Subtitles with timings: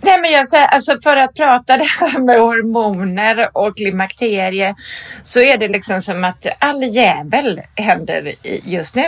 [0.00, 4.74] Nej, men jag säger, alltså för att prata det här med hormoner och klimakterie
[5.22, 9.04] så är det liksom som att all jävel händer i- just nu.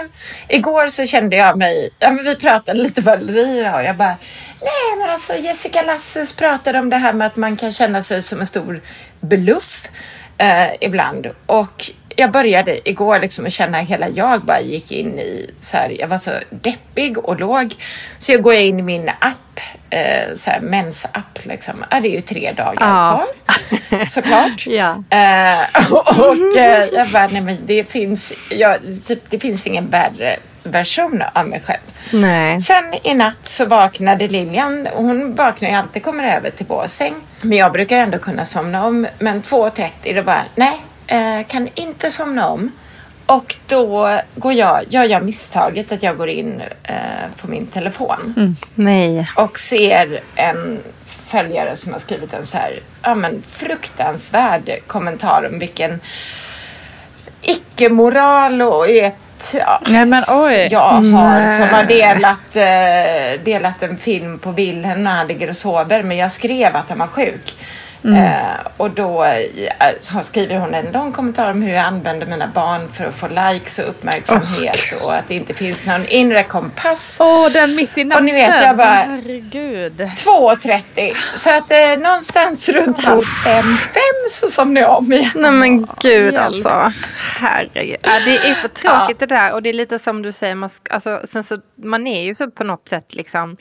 [0.48, 4.16] Igår så kände jag mig, ja men vi pratade lite Valeria och jag bara,
[4.60, 8.22] nej men alltså Jessica Lasses pratade om det här med att man kan känna sig
[8.22, 8.80] som en stor
[9.20, 9.88] bluff
[10.38, 15.50] eh, ibland och jag började igår liksom att känna hela jag bara gick in i
[15.58, 17.74] så här, jag var så deppig och låg.
[18.18, 21.84] Så jag går in i min app, eh, så här mensapp liksom.
[21.90, 23.26] Ja, det är ju tre dagar Ja.
[23.88, 24.66] kvar såklart.
[24.66, 25.02] Ja.
[25.10, 28.76] Eh, och eh, jag bara, nej men det finns, jag,
[29.06, 31.80] typ, det finns ingen värre version av mig själv.
[32.12, 32.60] Nej.
[32.60, 34.88] Sen i natt så vaknade Lilian.
[34.94, 37.14] Hon vaknar ju alltid kommer över till vår säng.
[37.40, 39.06] Men jag brukar ändå kunna somna om.
[39.18, 42.72] Men 2.30 då bara, nej, eh, kan inte somna om.
[43.26, 46.94] Och då går jag, gör jag misstaget att jag går in eh,
[47.40, 49.28] på min telefon Nej.
[49.36, 50.80] och ser en
[51.26, 56.00] följare som har skrivit en så här, ja men fruktansvärd kommentar om vilken
[57.42, 60.68] icke-moral och ett, ja, Nej men oj.
[60.70, 65.56] jag har som har delat, eh, delat en film på Wilhelm när han ligger och
[65.56, 67.56] sover men jag skrev att han var sjuk.
[68.14, 72.88] Eh, och då eh, skriver hon en lång kommentar om hur jag använder mina barn
[72.92, 77.16] för att få likes och uppmärksamhet och att det inte finns någon inre kompass.
[77.20, 78.18] Åh, den mitt i natten.
[78.22, 80.00] Och ni vet, jag bara- Herregud.
[80.00, 85.30] 2.30 så att eh, någonstans runt halv fem, fem så somnade jag om igen.
[85.34, 86.38] Nej men gud hjälp.
[86.38, 86.92] alltså.
[87.38, 87.96] Herregud.
[88.02, 89.52] Ja, det är för tråkigt det där.
[89.54, 92.50] Och det är lite som du säger, man, alltså, sen så, man är ju så
[92.50, 93.56] på något sätt liksom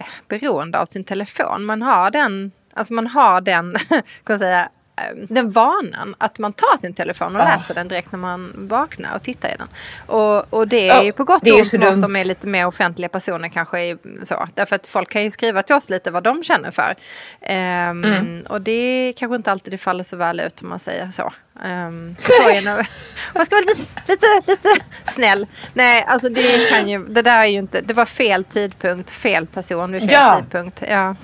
[0.00, 1.64] eh, beroende av sin telefon.
[1.64, 6.52] Man har den, alltså man har den, kan man säga, eh, den vanan att man
[6.52, 7.44] tar sin telefon och Ja.
[7.46, 9.68] läser den direkt när man vaknar och tittar i den.
[10.06, 12.24] Och, och det är Ja, ju på gott är och ont för oss som är
[12.24, 14.48] lite mer offentliga personer kanske är så.
[14.54, 16.94] Därför att folk kan ju skriva till oss lite vad de känner för.
[17.40, 18.42] Ehm, Mm.
[18.48, 21.32] Och det kanske inte alltid det faller så väl ut om man säger så.
[21.64, 22.64] Um, är
[23.34, 24.68] man ska vara lite, lite, lite
[25.04, 25.46] snäll.
[25.74, 29.46] Nej, alltså det kan ju, det där är ju inte, det var fel tidpunkt, fel
[29.46, 30.40] person vid fel Ja.
[30.40, 30.82] tidpunkt.
[30.88, 31.16] Ja.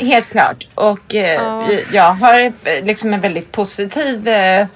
[0.00, 0.66] Helt klart.
[0.74, 1.68] Och eh, Ja.
[1.92, 4.66] jag har eh, liksom en väldigt positiv eh,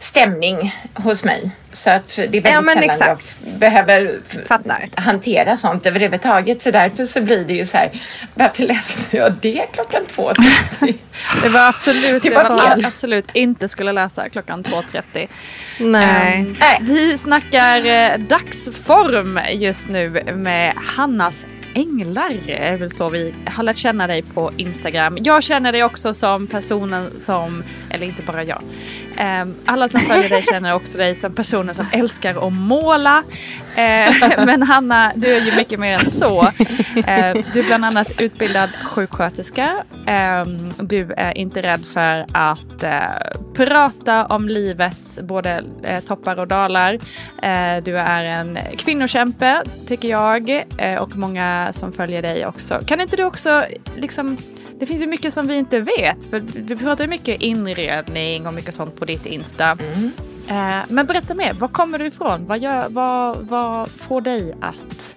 [0.00, 1.50] stämning hos mig.
[1.72, 3.36] Så att det är väldigt Ja, sällan exakt.
[3.50, 4.10] jag behöver
[4.48, 4.88] Fattar.
[4.94, 6.62] hantera sånt överhuvudtaget.
[6.62, 8.02] Så därför så blir det ju så här,
[8.34, 10.34] varför läser jag det klockan 2.30?
[11.42, 12.84] Det var absolut Det det var man fel.
[12.84, 15.28] absolut inte skulle läsa klockan 2.30.
[15.80, 16.34] Nej.
[16.36, 16.78] Ehm, Nej.
[16.80, 23.76] Vi snackar eh, dagsform just nu med Hannas Änglar är väl så vi har lärt
[23.76, 25.18] känna dig på Instagram.
[25.20, 28.62] Jag känner dig också som personen som, eller inte bara jag.
[29.16, 33.24] Ehm, alla som följer dig känner också dig som personen som älskar att måla.
[33.76, 34.14] Ehm,
[34.46, 36.42] men Hanna, du är ju mycket mer än så.
[37.06, 39.84] Ehm, du är bland annat utbildad sjuksköterska.
[40.80, 46.98] Du är inte rädd för att eh, prata om livets både eh, toppar och dalar.
[47.80, 52.80] Du är en kvinnokämpe, tycker jag, eh, och många som följer dig också.
[52.86, 53.64] Kan inte du också,
[53.94, 54.36] liksom,
[54.80, 58.54] det finns ju mycket som vi inte vet, för du pratar ju mycket inredning och
[58.54, 59.70] mycket sånt på ditt Insta.
[60.48, 62.46] Eh, men berätta mer, var kommer du ifrån?
[62.46, 65.16] Vad, gör, vad, vad får dig att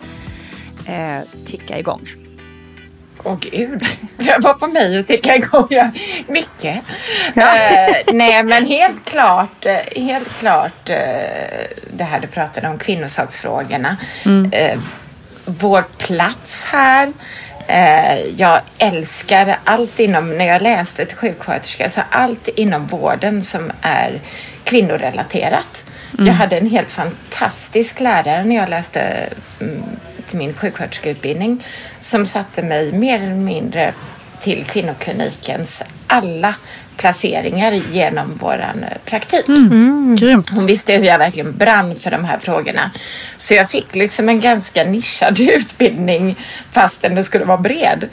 [0.88, 2.10] eh, ticka igång?
[3.24, 3.82] Åh gud,
[4.40, 5.68] vad får mig att ticka igång?
[5.70, 5.92] Ja,
[6.28, 6.76] Mycket.
[7.36, 10.96] Eh, nej men helt klart, eh, helt klart eh,
[11.94, 13.98] det här du pratade om, kvinnosaksfrågorna.
[14.52, 14.80] Eh,
[15.46, 17.14] vår plats här.
[17.68, 23.72] Eh, jag älskar allt inom, när jag läste till sjuksköterska, så allt inom vården som
[23.82, 24.22] är
[24.64, 25.84] kvinnorelaterat.
[26.18, 29.30] Jag hade en helt fantastisk lärare när jag läste
[29.62, 29.84] mm,
[30.30, 31.66] till min sjuksköterskeutbildning
[32.00, 33.94] som satte mig mer eller mindre
[34.42, 36.56] till kvinnoklinikens alla
[36.98, 39.46] placeringar genom våran eh, praktik.
[40.18, 40.50] Grymt.
[40.50, 42.92] Hon visste hur jag verkligen brann för de här frågorna.
[43.38, 46.36] Så jag fick liksom en ganska nischad utbildning
[46.72, 48.10] fastän det skulle vara bred.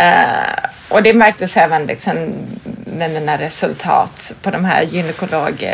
[0.00, 2.32] Eh, och det märktes även liksom
[2.96, 5.64] med mina resultat på de här gynekolog...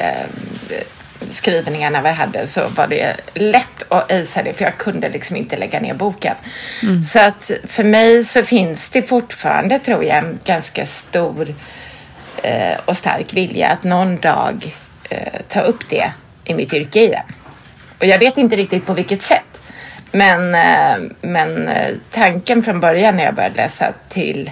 [1.31, 5.57] skrivningarna vi hade så var det lätt att acea det för jag kunde liksom inte
[5.57, 6.37] lägga ner boken.
[7.05, 11.55] Så att för mig så finns det fortfarande tror jag en ganska stor
[12.43, 14.75] eh, och stark vilja att någon dag
[15.11, 16.13] eh, ta upp det
[16.45, 17.25] i mitt yrke igen.
[17.99, 19.43] Och jag vet inte riktigt på vilket sätt.
[20.13, 24.51] Men, eh, men eh, tanken från början när jag började läsa till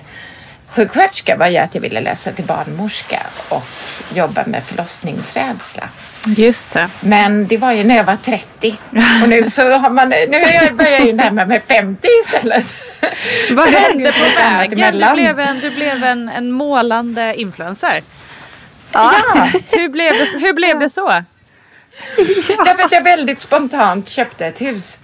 [0.69, 3.65] sjuksköterska var ju att jag ville läsa till barnmorska och
[4.15, 5.89] jobba med förlossningsrädsla.
[6.37, 6.89] Just det.
[7.01, 8.79] Men det var ju när jag var 30
[9.23, 12.67] och nu så har man, nu börjar jag ju närma mig 50 istället.
[13.51, 14.99] Vad hände på vägen?
[14.99, 18.03] Du blev en, du blev en, en målande influencer.
[18.93, 19.13] Ja,
[19.73, 21.09] Hur blev det, hur blev det så?
[22.65, 24.99] därför att jag väldigt spontant köpte ett hus.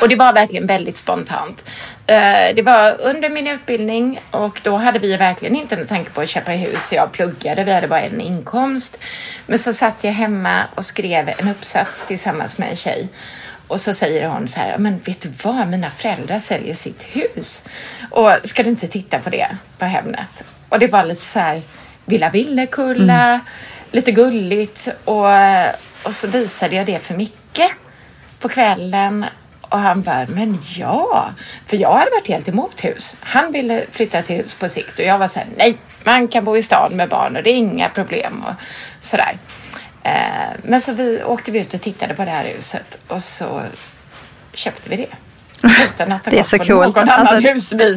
[0.00, 1.64] Och det var verkligen väldigt spontant.
[2.06, 6.20] Eh, Det var under min utbildning och då hade vi verkligen inte en tanke på
[6.20, 6.92] att köpa hus.
[6.92, 8.96] Jag pluggade, vi hade bara en inkomst.
[9.46, 13.08] Men så satt jag hemma och skrev en uppsats tillsammans med en tjej.
[13.68, 17.64] Och så säger hon så här, men vet du vad, mina föräldrar säljer sitt hus.
[18.10, 19.48] Och ska du inte titta på det
[19.78, 20.42] på Hemnet?
[20.68, 21.62] Och det var lite så här,
[22.04, 23.40] Villa Villekulla,
[23.92, 24.88] lite gulligt.
[25.04, 25.26] Och,
[26.02, 27.74] och så visade jag det för Micke
[28.40, 29.24] på kvällen
[29.68, 31.30] och han bara, men ja,
[31.66, 33.16] för jag hade varit helt emot hus.
[33.20, 36.44] Han ville flytta till hus på sikt och jag var så här, nej, man kan
[36.44, 38.54] bo i stan med barn och det är inga problem och
[39.00, 39.38] sådär.
[40.02, 40.12] Eh,
[40.62, 43.62] men så vi åkte vi ut och tittade på det här huset och så
[44.52, 45.06] köpte vi det.
[45.84, 46.96] Utan att ha Det är så coolt.
[46.98, 47.34] Alltså,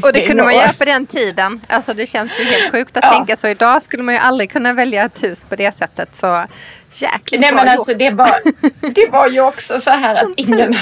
[0.08, 1.62] och det kunde man göra på den tiden.
[1.68, 3.10] Alltså det känns ju helt sjukt att Ja.
[3.12, 3.48] tänka så.
[3.48, 6.16] Idag skulle man ju aldrig kunna välja ett hus på det sättet.
[6.16, 6.46] Så
[6.94, 8.00] jäkligt Nej bra men alltså gjort.
[8.00, 8.40] det var,
[8.94, 10.76] det var ju också så här att ingen,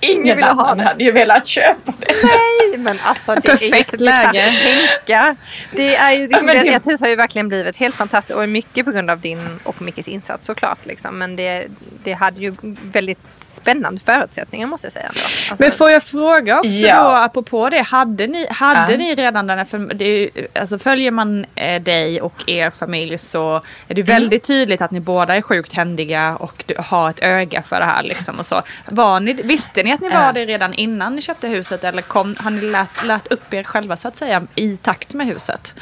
[0.00, 0.82] ingen ville ha det.
[0.82, 2.14] hade ju velat köpa det.
[2.22, 4.26] Nej, men alltså det är ju Perfekt så läge.
[4.28, 5.36] att tänka.
[5.72, 6.70] Det är ju liksom, Ja, det...
[6.70, 9.82] det- hus har ju verkligen blivit helt fantastiskt och mycket på grund av din och
[9.82, 10.86] Mickes insats såklart.
[10.86, 11.18] Liksom.
[11.18, 11.66] Men det,
[12.04, 15.04] det hade ju väldigt spännande förutsättningar måste jag säga.
[15.06, 15.20] Ändå.
[15.50, 17.02] Alltså, Men får jag fråga också Ja.
[17.02, 18.98] då, apropå det, hade ni, hade Ja.
[18.98, 22.70] ni redan den här, för det är, ju- alltså följer man eh, dig och er
[22.70, 27.10] familj så är det väldigt tydligt att ni båda är sjukt händiga och du har
[27.10, 28.62] ett öga för det här liksom och så.
[28.86, 30.32] Var ni, visste ni att ni var Ja.
[30.32, 33.96] det redan innan ni köpte huset eller kom, har ni lärt, lärt upp er själva
[33.96, 35.74] så att säga i takt med huset?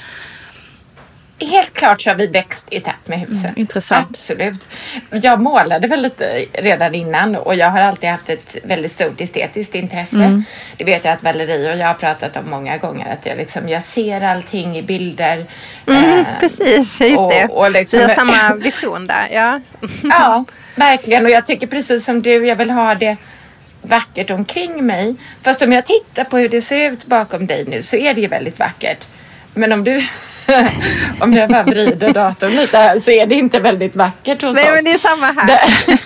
[1.40, 3.44] Helt klart så har vi växt i takt med huset.
[3.44, 4.06] Mm, intressant.
[4.10, 4.60] Absolut.
[5.10, 9.74] Jag målade väl lite redan innan och jag har alltid haft ett väldigt stort estetiskt
[9.74, 10.16] intresse.
[10.16, 10.44] Mm.
[10.76, 13.12] Det vet jag att Valerie och jag har pratat om många gånger.
[13.12, 15.46] Att jag, liksom, jag ser allting i bilder.
[15.86, 17.44] Mm, Eh, precis, just och- det.
[17.48, 19.28] och liksom- Vi har samma vision där.
[19.32, 19.60] Ja.
[20.02, 20.44] Ja,
[20.74, 21.24] verkligen.
[21.24, 23.16] Och jag tycker precis som du, jag vill ha det
[23.88, 25.16] vackert omkring mig.
[25.42, 28.20] Fast om jag tittar på hur det ser ut bakom dig nu så är det
[28.20, 29.08] ju väldigt vackert.
[29.54, 30.02] Men om du,
[31.20, 34.64] om jag bara vrider datorn lite här så är det inte väldigt vackert hos Nej
[34.70, 34.74] oss.
[34.74, 35.46] men det är samma här.
[35.46, 35.62] Det-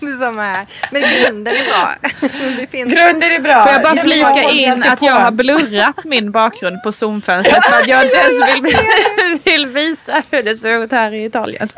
[0.00, 0.66] det är samma här.
[0.90, 1.94] Men grunden är bra.
[2.60, 2.94] Det finns...
[2.94, 3.62] Grunden är bra.
[3.62, 5.22] Får jag bara flika jag in att jag på.
[5.22, 8.76] har blurrat min bakgrund på zoomfönstret för att jag inte ens vill,
[9.44, 11.68] vill visa hur det ser ut här i Italien.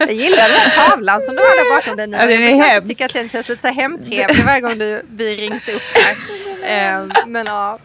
[0.00, 2.16] Jag gillar den här tavlan som du har där bakom dig nu.
[2.20, 2.88] Ja, den är jag hemsk.
[2.88, 6.98] tycka att den känns lite så hemtrevlig varje gång du, vi rings upp här.
[6.98, 7.78] Eh, men ja.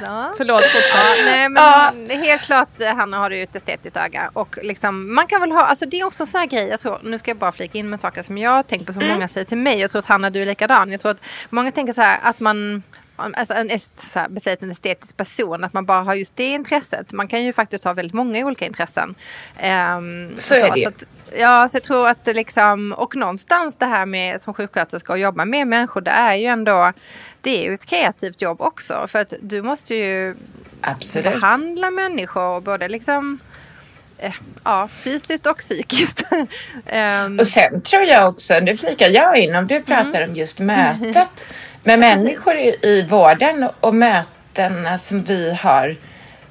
[0.00, 0.06] Ja.
[0.06, 0.32] ja.
[0.36, 1.24] Förlåt, fortsätt.
[1.24, 4.30] Nej men helt klart eh, Hanna har du ju ett estetiskt öga.
[4.32, 6.80] Och liksom, man kan väl ha, alltså det är också en sån här grej, jag
[6.80, 9.08] tror, nu ska jag bara flika in med saker som jag har tänkt på som
[9.08, 9.78] många säger till mig.
[9.80, 10.90] Jag tror att Hanna du är likadan.
[10.90, 12.82] Jag tror att många tänker så här att man
[13.20, 17.12] Alltså en, est, så här, en estetisk person, att man bara har just det intresset.
[17.12, 19.14] Man kan ju faktiskt ha väldigt många olika intressen.
[19.58, 21.04] Ehm, Så är det så att,
[21.38, 25.44] Ja, så jag tror att liksom, och någonstans det här med som sjuksköterska och jobba
[25.44, 26.92] med människor, det är ju ändå,
[27.40, 29.06] det är ju ett kreativt jobb också.
[29.08, 30.34] För att du måste ju
[30.80, 31.32] Absolut.
[31.40, 33.38] behandla människor både liksom
[34.18, 34.34] eh,
[34.64, 36.26] ja, fysiskt och psykiskt.
[36.86, 40.58] Ehm, Och sen tror jag också, nu flikar jag in om du pratar om just
[40.58, 41.46] mötet
[41.82, 45.96] med människor i, vården och mötena som vi har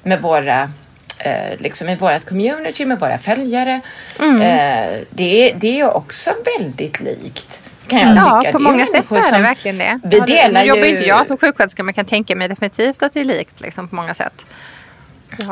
[0.02, 0.70] med våra
[1.18, 3.80] eh, liksom i vårt community med våra följare.
[4.20, 7.60] Eh, det, är- det är ju också väldigt likt.
[7.86, 8.52] Kan jag ja, tycka.
[8.52, 10.00] på Det många sätt är det verkligen det.
[10.04, 12.48] Vi Ja, det- delar nu jobbar ju- inte jag som sjuksköterska men kan tänka mig
[12.48, 14.46] definitivt att det är likt liksom, på många sätt.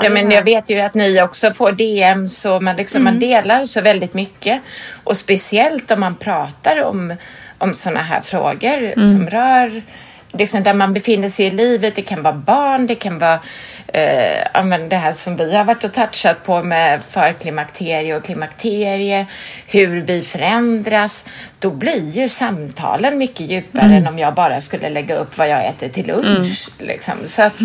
[0.02, 3.64] Ja, men jag vet ju att ni också får DM så man, liksom, man delar
[3.64, 4.60] så väldigt mycket.
[5.04, 7.14] Och speciellt om man pratar om,
[7.58, 9.82] om sådana här frågor som rör
[10.32, 11.94] liksom, där man befinner sig i livet.
[11.94, 13.40] Det kan vara barn, det kan vara
[13.92, 18.24] eh, ja, men det här som vi har varit och touchat på med förklimakterie och
[18.24, 19.26] klimakterie,
[19.66, 21.24] hur vi förändras.
[21.58, 25.66] Då blir ju samtalen mycket djupare än om jag bara skulle lägga upp vad jag
[25.66, 26.68] äter till lunch.
[26.78, 27.14] Liksom.
[27.24, 27.58] Så att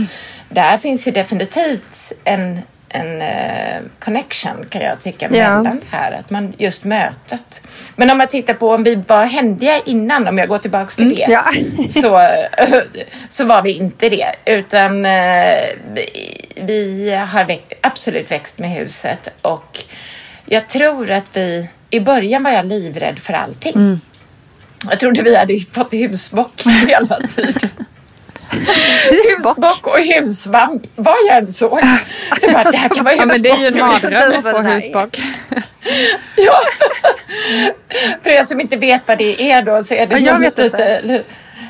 [0.50, 2.60] där finns ju definitivt en,
[2.94, 6.12] en eh, connection kan jag tycka mellan det här.
[6.12, 7.62] Att man just mötet.
[7.96, 11.10] Men om man tittar på om vi var händiga innan, om jag går tillbaks till
[11.16, 11.26] det.
[11.30, 11.46] Ja.
[11.90, 12.36] så,
[13.30, 14.32] så var vi inte det.
[14.46, 15.56] Utan eh,
[16.56, 19.28] vi- har växt, absolut växt med huset.
[19.42, 19.80] Och
[20.46, 21.70] jag tror att vi...
[21.90, 24.00] I början var jag livrädd för allting.
[24.90, 27.70] Jag trodde vi hade fått husbock hela tiden.
[29.10, 31.80] Husbock och hussvamp, vad jag än såg.
[32.40, 33.92] Så jag bara, det här kan vara Ja men det är ju en husbock.
[34.04, 34.74] mardröm att få är.
[34.76, 35.20] husbock.
[36.36, 36.60] Ja.
[38.22, 40.60] För er som inte vet vad det är då så är det Ja, jag vet
[40.60, 41.24] inte.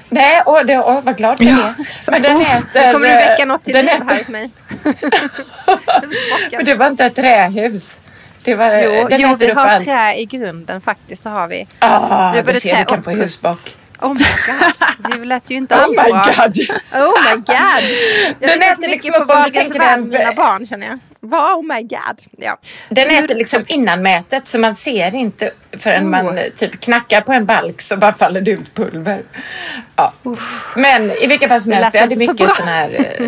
[0.10, 1.74] Nej, åh, det, åh, vad glad det.
[2.12, 2.94] Men den heter...
[2.94, 4.50] Kommer du väcka något till liv här hos mig?
[6.51, 7.98] Men det var inte ett trähus.
[8.44, 9.84] Det var, Jo, den jo vi har allt.
[9.84, 11.24] trä i grunden faktiskt.
[11.24, 11.68] Det har vi.
[11.80, 13.42] Ah, Vi har du ser, du kan och få puts.
[14.02, 15.18] Oh my god.
[15.20, 16.24] Det lät ju inte Oh alls my bra.
[16.38, 16.58] god.
[17.04, 17.84] Oh my god.
[18.40, 21.00] Jag Den äter liksom på upp om du tänker den- mina barn känner jag.
[21.20, 21.58] Vad?
[21.58, 22.22] Oh my god.
[22.38, 22.58] Ja.
[22.90, 26.10] Den Hur- äter liksom innanmätet så man ser inte förrän Oh.
[26.10, 29.22] man typ knackar på en balk så bara faller det ut pulver.
[29.96, 30.14] Ja.
[30.76, 32.48] Men i vilka fall som Det helst, vi hade så mycket bra.
[32.48, 32.90] sån här...
[33.20, 33.28] eh,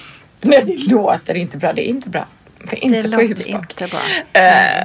[0.40, 1.72] Nej, det låter inte bra.
[1.72, 2.26] Det är inte bra.
[2.70, 3.60] Det inte få låter husbock.
[3.60, 4.40] inte bra.
[4.42, 4.84] Eh,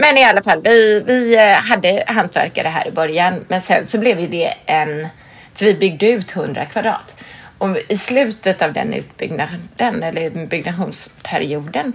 [0.00, 3.44] Men i alla fall, vi, vi eh, hade hantverkare här i början.
[3.48, 5.08] Men sen så blev det en...
[5.54, 7.24] För vi byggde ut 100 kvadrat.
[7.58, 11.92] Och i slutet av den utbyggnaden, eller byggnationsperioden,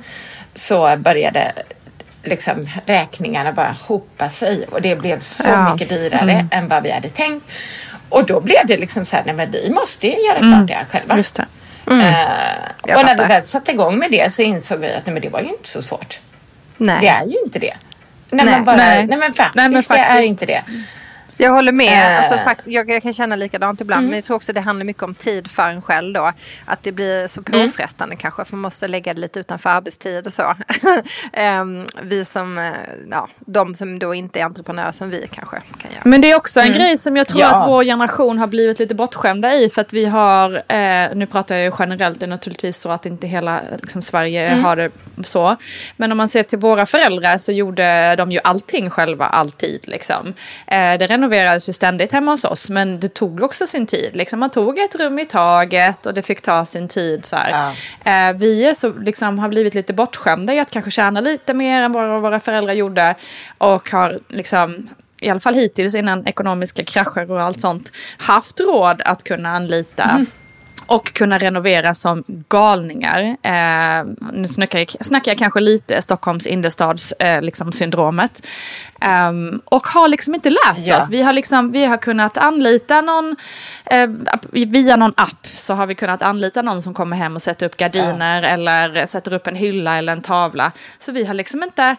[0.54, 1.52] så började
[2.24, 4.66] liksom räkningarna bara hopa sig.
[4.72, 5.74] Och det blev så Ja.
[5.74, 7.46] mycket dyrare än vad vi hade tänkt.
[8.10, 10.74] Och då blev det liksom så här, nej men vi måste ju göra klart det
[10.74, 11.18] här själva.
[11.18, 11.46] Just det.
[11.92, 12.14] Eh,
[12.86, 15.22] Jag och när vi väl satte igång med det så insåg vi att nej, men
[15.22, 16.20] det var ju inte så svårt.
[16.78, 16.98] Nej.
[17.02, 17.74] Det är ju inte det.
[18.34, 18.54] När Nej.
[18.54, 19.08] man bara, nej.
[19.08, 19.18] Nej.
[19.18, 20.30] men faktiskt, Nej, men det är faktiskt.
[20.30, 20.63] inte det.
[21.38, 22.12] Jag håller med.
[22.13, 22.24] Eh.
[22.24, 24.00] Alltså, fakt- jag, jag kan känna likadant ibland.
[24.00, 24.10] Mm.
[24.10, 26.32] Men jag tror också det handlar mycket om tid för en själv då.
[26.66, 27.68] Att det blir så Mm.
[27.70, 28.46] påfrestande kanske.
[28.46, 30.56] För man måste lägga det lite utanför arbetstid och så.
[31.34, 32.72] Ehm, vi som, eh,
[33.12, 36.02] ja, de som då inte är entreprenörer som vi kanske kan göra.
[36.04, 37.48] Men det är också en grej som jag tror Ja.
[37.63, 39.70] att vår generation har blivit lite bortskämda i.
[39.70, 43.06] För att vi har, eh, nu pratar jag ju generellt, det är naturligtvis så att
[43.06, 44.92] inte hela liksom, Sverige har det
[45.24, 45.56] så.
[45.98, 49.80] Men om man ser till våra föräldrar så gjorde de ju allting själva, alltid.
[49.88, 50.34] Liksom.
[50.68, 54.15] Eh, det renoverades ju ständigt hemma hos oss, men det tog också sin tid.
[54.15, 57.25] Liksom, man tog ett rum i taget och det fick ta sin tid.
[57.25, 57.72] Så här.
[58.06, 61.92] Eh, vi så, liksom, har blivit lite bortskämda i att kanske tjäna lite mer än
[61.92, 63.15] vad våra föräldrar gjorde.
[63.58, 64.89] Och har liksom
[65.22, 70.25] i alla fall hittills innan ekonomiska krascher och allt sånt, haft råd att kunna anlita
[70.86, 73.22] och kunna renovera som galningar.
[73.44, 78.48] Eh, nu snackar jag, snackar jag kanske lite Stockholms innerstads eh, liksom syndromet.
[79.01, 80.98] Ehm, och har liksom inte lärt Ja.
[81.00, 81.10] oss.
[81.10, 83.36] Vi har, liksom, vi har kunnat anlita någon,
[83.86, 84.10] eh,
[84.51, 87.77] via någon app så har vi kunnat anlita någon som kommer hem och sätter upp
[87.77, 90.72] gardiner eller sätter upp en hylla eller en tavla.
[91.00, 91.96] Så vi har liksom inte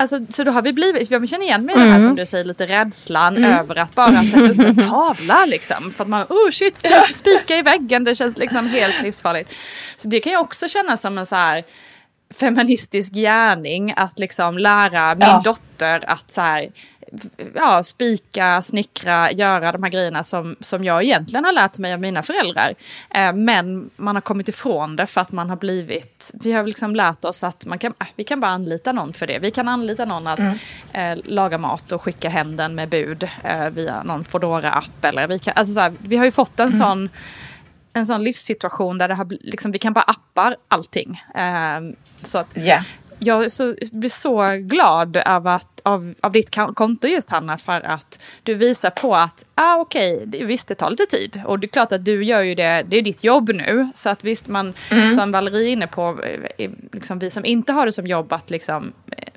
[0.00, 2.26] Alltså, så då har vi blivit, jag känner igen mig i det här som du
[2.26, 5.92] säger, lite rädslan över att bara sätta upp en tavla liksom.
[5.92, 9.54] För att man, oh shit, spika, spika i väggen, det känns liksom helt livsfarligt.
[9.96, 11.64] Så det kan jag också känna som en så här
[12.30, 15.40] feministisk gärning att liksom lära min Ja.
[15.44, 16.68] dotter att så här,
[17.54, 22.00] ja, spika, snickra, göra de här grejerna som, som jag egentligen har lärt mig av
[22.00, 22.74] mina föräldrar.
[23.10, 26.96] Eh, men man har kommit ifrån det för att man har blivit, vi har liksom
[26.96, 29.38] lärt oss att man kan, vi kan bara anlita någon för det.
[29.38, 30.38] Vi kan anlita någon att
[30.92, 35.28] eh, laga mat och skicka hem den med bud eh, via någon foodora app eller
[35.28, 37.08] vi kan, alltså så här, vi har ju fått en sån
[37.92, 41.22] en sån livssituation där det har, liksom, vi kan bara appar allting.
[41.34, 41.80] Eh,
[42.22, 42.80] så att Ja.
[43.18, 48.20] jag så, blir så glad av, att, av, av ditt konto just Hanna för att
[48.42, 51.42] du visar på att ah, okej, det visst det tar lite tid.
[51.46, 53.90] Och det är klart att du gör ju det, det är ditt jobb nu.
[53.94, 54.74] Så att visst man,
[55.14, 56.22] som Valerie är inne på,
[56.58, 59.32] eh, liksom, vi som inte har det som jobb att liksom eh,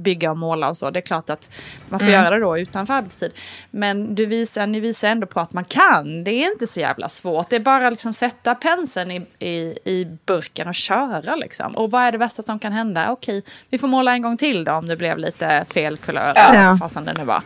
[0.00, 0.90] bygga och måla och så.
[0.90, 1.52] Det är klart att
[1.88, 3.32] man får göra det då utanför arbetstid.
[3.70, 6.24] Men du visar, ni visar ändå på att man kan.
[6.24, 7.50] Det är inte så jävla svårt.
[7.50, 11.76] Det är bara liksom sätta penseln i, i, i burken och köra liksom.
[11.76, 13.10] Och vad är det värsta som kan hända?
[13.12, 16.32] Okej, vi får måla en gång till då om det blev lite fel kulör.
[16.34, 16.76] Ja.
[16.80, 17.42] Fasen det nu var.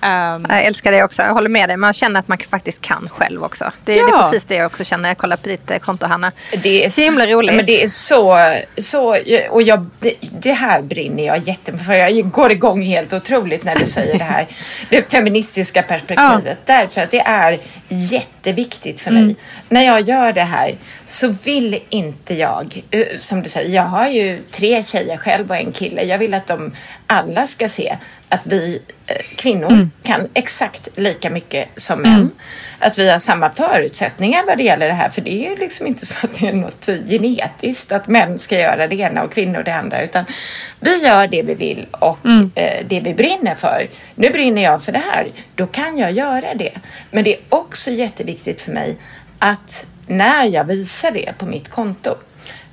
[0.00, 1.22] Ehm, Jag älskar det också.
[1.22, 1.76] Jag håller med dig.
[1.76, 3.72] Man känner att man faktiskt kan själv också.
[3.84, 4.18] Det, det är Ja.
[4.22, 6.32] precis det jag också känner jag kollar på ditt eh, konto, Hanna.
[6.62, 7.54] Det är Så himla roligt.
[7.56, 9.16] Men det är så, så
[9.50, 11.92] och jag, det, det här brinner jag jättemycket för.
[11.94, 14.46] Jag går igång helt otroligt när du säger det här.
[14.90, 16.58] Det feministiska perspektivet.
[16.64, 19.36] Därför att det är jätteviktigt för mig.
[19.68, 20.74] När jag gör det här
[21.06, 25.56] så vill inte jag, eh, som du säger, jag har ju tre tjejer själv och
[25.56, 26.02] en kille.
[26.02, 26.72] Jag vill att de
[27.06, 27.96] alla ska se
[28.28, 32.30] att vi eh, kvinnor kan exakt lika mycket som män.
[32.78, 35.10] Att vi har samma förutsättningar vad det gäller det här.
[35.10, 38.58] För det är ju liksom inte så att det är något genetiskt att män ska
[38.60, 40.02] göra det ena och kvinnor det andra.
[40.02, 40.24] Utan
[40.80, 43.88] vi gör det vi vill och eh, det vi brinner för.
[44.14, 46.72] Nu brinner jag för det här, då kan jag göra det.
[47.10, 48.98] Men det är också jätteviktigt för mig
[49.38, 52.14] att när jag visar det på mitt konto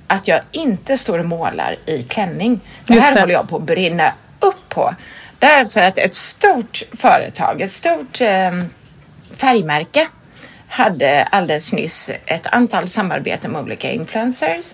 [0.08, 2.60] att jag inte står och målar i klänning.
[2.88, 3.20] Det Just här det.
[3.20, 4.96] håller jag på att brinna upp på.
[5.40, 8.52] Därför att ett stort företag, ett stort eh,
[9.38, 10.08] färgmärke
[10.68, 14.74] hade alldeles nyss ett antal samarbeten med olika influencers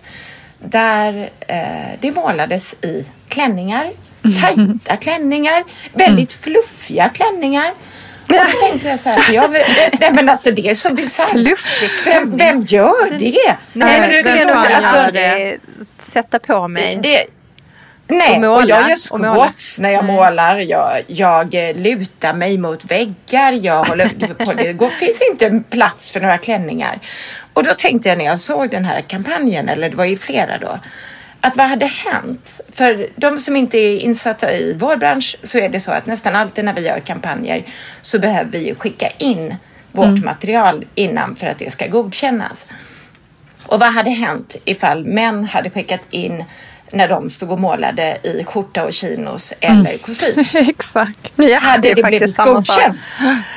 [0.59, 3.91] där eh, det målades i klänningar,
[4.41, 5.63] tajta klänningar,
[5.93, 7.71] väldigt fluffiga klänningar.
[8.27, 9.51] Och då tänkte jag så här, för jag,
[9.99, 11.33] nej men alltså det är så bisarrt.
[12.05, 13.55] Vem, vem gör det?
[13.73, 15.59] Nej, Men det skulle jag det- nog alltså, aldrig
[15.97, 16.99] sätta på mig.
[17.03, 17.25] det,
[18.17, 20.57] nej, Och och jag gör squats när jag målar.
[20.57, 23.51] Jag, jag eh, lutar mig mot väggar.
[23.51, 24.07] Jag håller
[24.45, 24.73] på det.
[24.73, 26.99] går, finns inte plats för några klänningar.
[27.53, 30.57] Och då tänkte jag när jag såg den här kampanjen, eller det var ju flera
[30.57, 30.79] då,
[31.41, 32.61] att vad hade hänt?
[32.73, 36.35] För de som inte är insatta i vår bransch så är det så att nästan
[36.35, 37.65] alltid när vi gör kampanjer
[38.01, 39.55] så behöver vi skicka in
[39.91, 42.67] vårt material innan för att det ska godkännas.
[43.65, 46.43] Och vad hade hänt ifall män hade skickat in
[46.91, 50.45] när de stod och målade i skjorta och chinos eller kostym?
[50.53, 51.33] Exakt.
[51.35, 52.97] Ja, hade det det, blivit godkänt?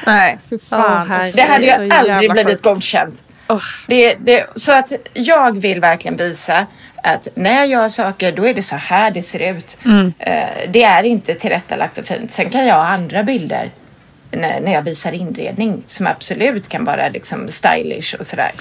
[0.07, 1.11] Nej, fy fan.
[1.11, 1.33] Herre.
[1.35, 3.23] Det hade ju aldrig blivit godkänt.
[3.49, 3.59] Åh.
[3.87, 6.67] Det, det, så att jag vill verkligen visa
[7.03, 9.77] att när jag gör saker då är det så här det ser ut.
[10.19, 12.33] Eh, det är inte tillrättalagt och fint.
[12.33, 13.71] Sen kan jag ha andra bilder
[14.37, 18.53] när, när jag visar inredning som absolut kan vara liksom stylish och sådär.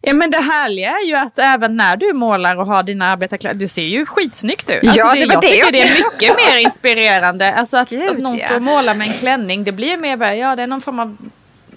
[0.00, 3.60] Ja men det härliga är ju att även när du målar och har dina arbetarkläder,
[3.60, 4.78] det ser ju skitsnyggt ut.
[4.82, 7.54] Ja, Alltså, det var jag det tycker jag det är mycket mer inspirerande.
[7.54, 8.46] Alltså att, Gud, att någon ja.
[8.46, 11.00] står och målar med en klänning, det blir mer bara, ja det är någon form
[11.00, 11.16] av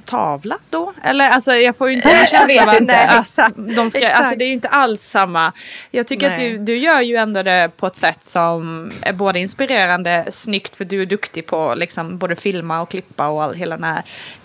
[0.05, 0.93] tavla då?
[1.03, 3.03] Eller alltså jag får ju inte en Jag känsla vet av att, inte.
[3.03, 4.15] att de ska, Exakt.
[4.15, 5.53] alltså det är ju inte alls samma.
[5.91, 6.51] Jag tycker att Nej.
[6.51, 10.86] du, du gör ju ändå det på ett sätt som är både inspirerande, snyggt för
[10.86, 14.03] du är duktig på liksom både filma och klippa och all, hela den här.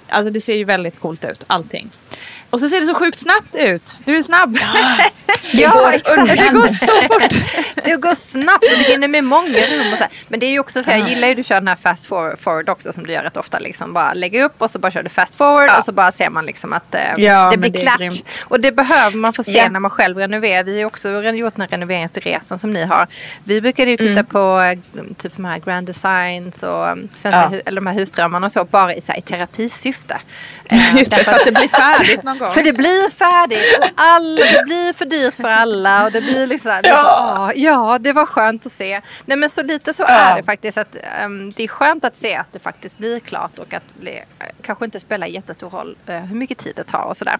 [0.09, 1.91] Alltså det ser ju väldigt coolt ut, allting.
[2.50, 3.99] Och så ser det så sjukt snabbt ut.
[4.05, 4.59] Du är snabb.
[5.52, 6.28] Ja, exakt.
[6.37, 7.45] Det går så fort.
[7.85, 10.12] Det går snabbt och du hinner med många rum och så här.
[10.29, 12.07] Men det är ju också så, jag gillar ju att du kör den här fast
[12.07, 13.59] for- forward också som du gör rätt ofta.
[13.59, 16.31] Liksom bara lägga upp och så bara kör du fast forward och så bara ser
[16.31, 17.99] man liksom att eh, Ja, det blir det är klart.
[17.99, 18.25] grymt.
[18.40, 19.68] Och det behöver man få se Ja.
[19.70, 20.64] när man själv renoverar.
[20.64, 23.07] Vi har ju också gjort den här renoveringsresan som ni har.
[23.44, 27.59] Vi brukade ju titta på eh, typ de här Grand Designs och eh, svenska Ja.
[27.66, 30.20] eller de här husdrömmarna och så bara i, så här, i terapisyfte.
[30.68, 32.50] Eh, Just det, för att det blir färdigt någon gång.
[32.50, 36.46] för det blir färdigt och all, det blir för dyrt för alla och det blir
[36.46, 37.52] liksom, ja.
[37.54, 39.00] ja det var skönt att se.
[39.26, 42.35] Nej men så lite så är det faktiskt att ehm, det är skönt att se
[42.35, 44.24] att det faktiskt blir klart och att det eh,
[44.62, 47.38] kanske inte spelar jättestor roll eh, hur mycket tid det tar och sådär.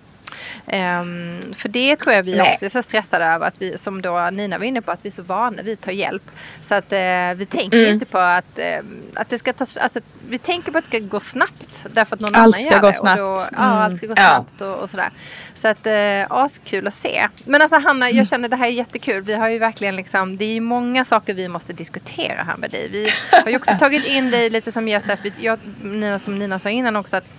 [0.67, 2.51] Ehm, för det tror jag vi Nej.
[2.53, 5.09] också är så stressade över att vi, som då Nina var inne på, att vi
[5.09, 6.23] är så vana vid att ta hjälp.
[6.63, 6.99] Så att eh,
[7.37, 7.93] vi tänker Mm.
[7.93, 8.79] inte på att, eh,
[9.15, 12.21] att det ska ta, alltså, vi tänker på att det ska gå snabbt därför att
[12.21, 12.95] någon Allt annan ska gör det.
[12.95, 13.21] snabbt.
[13.21, 13.79] Och då, ja, Mm.
[13.79, 14.17] allt ska gå Ja.
[14.17, 15.11] snabbt och, och sådär.
[15.55, 15.93] Så att, eh,
[16.31, 17.29] askul att se.
[17.47, 19.23] Men alltså Hanna, jag känner det här är jättekul.
[19.23, 22.71] Vi har ju verkligen liksom, det är ju många saker vi måste diskutera här med
[22.71, 22.89] dig.
[22.93, 23.09] Vi
[23.45, 25.07] har ju också tagit in dig lite som gäst.
[25.07, 27.31] för Jag, Nina, som Nina sa innan också, att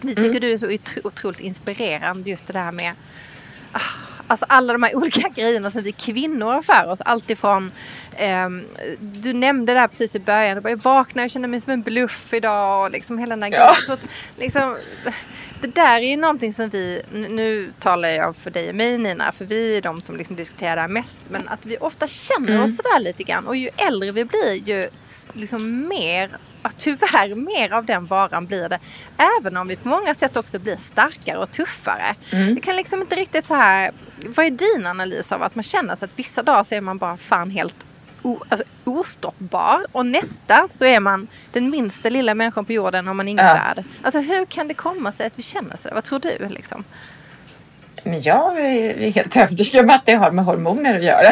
[0.00, 2.92] vi tycker du är så otro, otroligt inspirerande just det där med
[3.72, 3.80] ah,
[4.28, 7.00] Alltså alla de här olika grejerna som vi kvinnor har för oss.
[7.00, 7.72] Alltifrån,
[8.16, 8.64] ehm,
[9.00, 10.46] du nämnde det här precis i början.
[10.54, 12.84] Jag, bara, jag vaknar och känner mig som en bluff idag.
[12.84, 13.74] Och liksom hela den här grejen.
[13.86, 14.00] Så att,
[14.38, 14.76] liksom,
[15.60, 19.32] det där är ju någonting som vi, nu- talar jag för dig och mig Nina,
[19.32, 21.20] för vi är de som liksom diskuterar det här mest.
[21.30, 23.46] Men att vi ofta känner oss sådär lite grann.
[23.46, 24.88] Och ju äldre vi blir ju
[25.32, 26.38] liksom mer, ja,
[26.76, 28.78] tyvärr mer av den varan blir det.
[29.40, 32.14] Även om vi på många sätt också blir starkare och tuffare.
[32.30, 33.90] Jag kan liksom inte riktigt så här,
[34.26, 36.98] vad är din analys av att man känner sig att vissa dagar så är man
[36.98, 37.86] bara fan helt
[38.22, 43.16] o, alltså, ostoppbar och nästa så är man den minsta lilla människan på jorden om
[43.16, 43.54] man inget Ja.
[43.54, 43.84] värd.
[44.02, 45.88] Alltså hur kan det komma sig att vi känner så?
[45.94, 46.84] Vad tror du liksom?
[48.06, 51.30] Men jag är helt övertygad om att det har med hormoner att göra.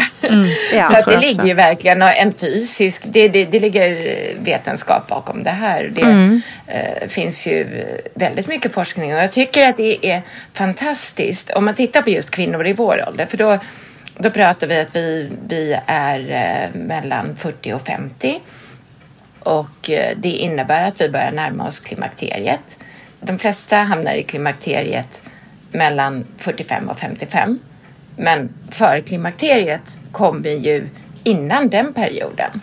[0.74, 5.42] Ja, så att det ligger ju verkligen en fysisk, det, det, det ligger vetenskap bakom
[5.42, 5.90] det här.
[5.94, 6.40] Det Mm.
[6.66, 7.84] eh, finns ju
[8.14, 12.30] väldigt mycket forskning och jag tycker att det är fantastiskt om man tittar på just
[12.30, 13.26] kvinnor i vår ålder.
[13.26, 13.58] För då,
[14.18, 18.40] då pratar vi att vi, vi är eh, mellan 40 och 50
[19.40, 22.60] och eh, det innebär att vi börjar närma oss klimakteriet.
[23.20, 25.22] De flesta hamnar i klimakteriet
[25.74, 27.58] mellan 45 och 55.
[28.16, 30.88] Men för klimakteriet kommer ju
[31.24, 32.60] innan den perioden.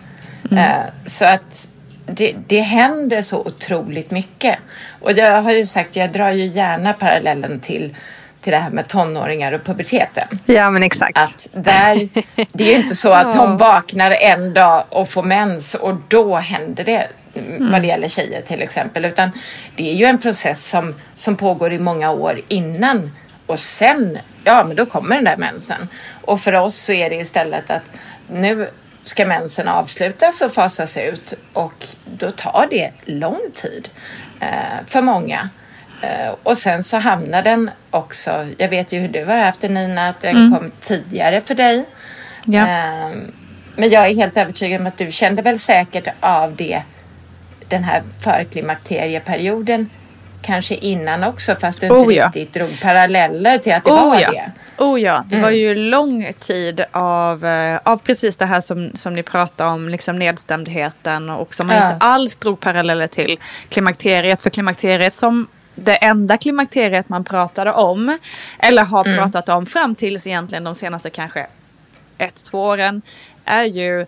[0.52, 0.67] Eh,
[1.06, 1.69] Så att
[2.06, 4.56] det, det händer så otroligt mycket.
[5.02, 7.95] Och jag har ju sagt, jag drar ju gärna parallellen till
[8.41, 10.28] till det här med tonåringar och puberteten.
[10.45, 11.17] Ja men exakt.
[11.17, 12.10] Att där,
[12.54, 16.36] det är ju inte så att de vaknar en dag och får mens och då
[16.36, 17.72] händer det mm.
[17.72, 19.06] vad det gäller tjejer till exempel.
[19.06, 19.32] Utan
[19.76, 23.12] det är ju en process som, som pågår i många år innan
[23.46, 25.88] och sen, ja men då kommer den där mensen.
[26.22, 27.84] Och för oss så är det istället att
[28.28, 28.70] nu
[29.04, 33.89] ska mensen avslutas och fasas ut och då tar det lång tid
[34.39, 35.50] eh, för många.
[36.02, 39.70] Eh, och sen så hamnar den också, jag vet ju hur du har haft det
[39.70, 40.52] Nina, att den mm.
[40.52, 41.86] kom tidigare för dig.
[42.46, 42.62] Ja.
[42.62, 43.12] Eh,
[43.76, 46.84] men jag är helt övertygad om att du kände väl säkert av det,
[47.72, 49.90] den här förklimakterieperioden
[50.42, 52.26] kanske innan också fast du inte oh, ja.
[52.26, 54.32] riktigt drog paralleller till att det oh, var ja.
[54.32, 54.52] det.
[54.78, 55.44] Oh ja, det mm.
[55.44, 59.90] var ju lång tid av, eh, av precis det här som, som ni pratade om,
[59.90, 61.84] liksom nedstämdheten och som man ja.
[61.84, 64.42] inte alls drog paralleller till klimakteriet.
[64.42, 68.18] För klimakteriet som det enda klimakteriet man pratade om,
[68.60, 69.18] eller har mm.
[69.18, 71.48] pratat om fram tills egentligen de senaste kanske
[72.18, 73.02] ett, två åren,
[73.46, 74.06] är ju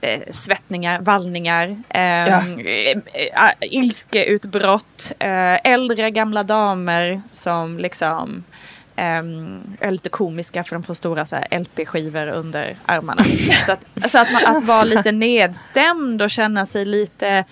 [0.00, 2.42] eh, svettningar, vallningar, eh, ja.
[2.64, 8.44] eh, ilskeutbrott, eh, äldre gamla damer som liksom
[8.96, 13.24] Um, är lite komiska för de får stora LP-skivor under armarna.
[13.66, 17.44] så att, så att, man, att vara lite nedstämd och känna sig lite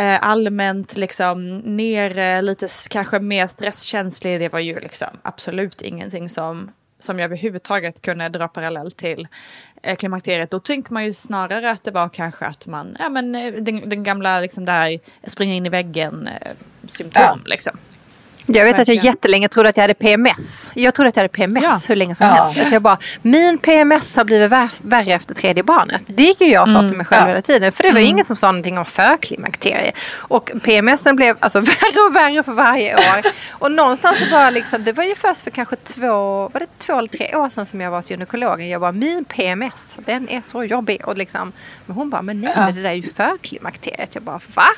[0.00, 6.70] uh, allmänt liksom nere, lite kanske mer stresskänslig, det var ju liksom absolut ingenting som
[7.00, 10.50] som jag överhuvudtaget kunde dra parallell till eh, klimakteriet.
[10.50, 13.88] Då tänkte man ju snarare att det var kanske att man, ja men eh, den,
[13.88, 16.52] den gamla liksom där springa in i väggen eh,
[16.86, 17.38] symptom ja.
[17.44, 17.78] liksom.
[18.52, 20.70] Jag vet att jag jättelänge trodde att jag hade PMS.
[20.74, 21.80] Jag trodde att jag hade PMS ja.
[21.88, 22.32] hur länge som ja.
[22.32, 22.58] helst.
[22.58, 26.02] Alltså jag bara, min PMS har blivit värre efter tredje barnet.
[26.06, 26.88] Det gick ju jag och sa mm.
[26.88, 27.28] till mig själv ja.
[27.28, 27.72] hela tiden.
[27.72, 28.10] För det var mm.
[28.10, 29.92] ingen som sa någonting om förklimakterie.
[30.16, 33.26] Och PMSen blev alltså värre och värre för varje år.
[33.50, 36.98] och någonstans så bara liksom, det var ju först för kanske två, var det två
[36.98, 38.68] eller tre år sedan som jag var hos gynekologen.
[38.68, 41.00] Jag bara, min PMS, den är så jobbig.
[41.04, 41.52] Och liksom,
[41.86, 44.14] men hon bara, men nej, men det där är ju förklimakteriet.
[44.14, 44.68] Jag bara, va?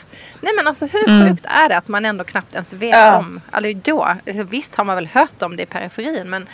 [0.41, 1.29] Nej men alltså hur mm.
[1.29, 4.85] sjukt är det att man ändå knappt ens vet om eller då, alltså, visst har
[4.85, 6.49] man väl hört om det i periferin men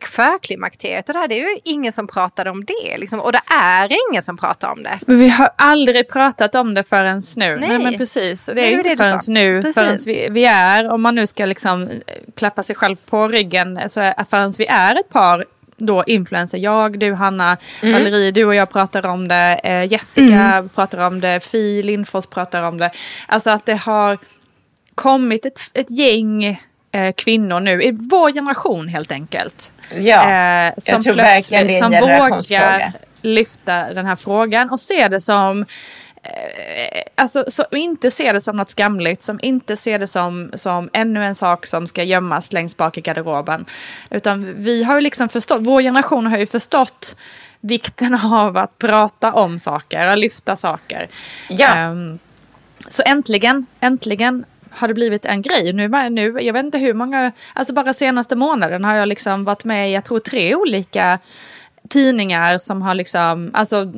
[0.00, 2.98] förklimakteriet och det här, det är ju ingen som pratar om det.
[2.98, 4.98] Liksom, och det är ingen som pratar om det.
[5.06, 7.56] Men vi har aldrig pratat om det förrän nu.
[7.56, 8.46] Nej, Nej men precis.
[8.46, 9.74] Det är Nej, inte förrän nu, precis.
[9.74, 13.80] förrän vi, vi, är, om man nu ska liksom eh, klappa sig själv på ryggen,
[13.88, 15.44] så förrän vi är ett par
[15.76, 17.92] då influencer, jag, du Hanna, mm.
[17.92, 20.68] Valerie, du och jag pratar om det, eh, Jessica mm.
[20.68, 22.90] pratar om det, Fi Lindfors pratar om det.
[23.28, 24.18] Alltså att det har
[25.00, 26.44] kommit ett, ett gäng
[26.92, 29.72] eh, kvinnor nu, i vår generation helt enkelt.
[29.94, 34.70] Ja, eh, som jag tror verkligen det är en Som vågar lyfta den här frågan
[34.70, 35.60] och se det som
[36.22, 40.90] eh, Alltså så, inte se det som något skamligt, som inte ser det som, som
[40.92, 43.64] ännu en sak som ska gömmas längst bak i garderoben.
[44.10, 47.16] Utan vi har ju liksom förstått, vår generation har ju förstått
[47.60, 51.08] vikten av att prata om saker, att lyfta saker.
[51.48, 51.90] Ja.
[51.90, 52.18] Um,
[52.88, 55.72] så äntligen, äntligen har det blivit en grej.
[55.72, 59.64] Nu, nu, jag vet inte hur många, alltså bara senaste månaden har jag liksom varit
[59.64, 61.18] med i, jag tror tre olika
[61.88, 63.92] tidningar som har liksom, alltså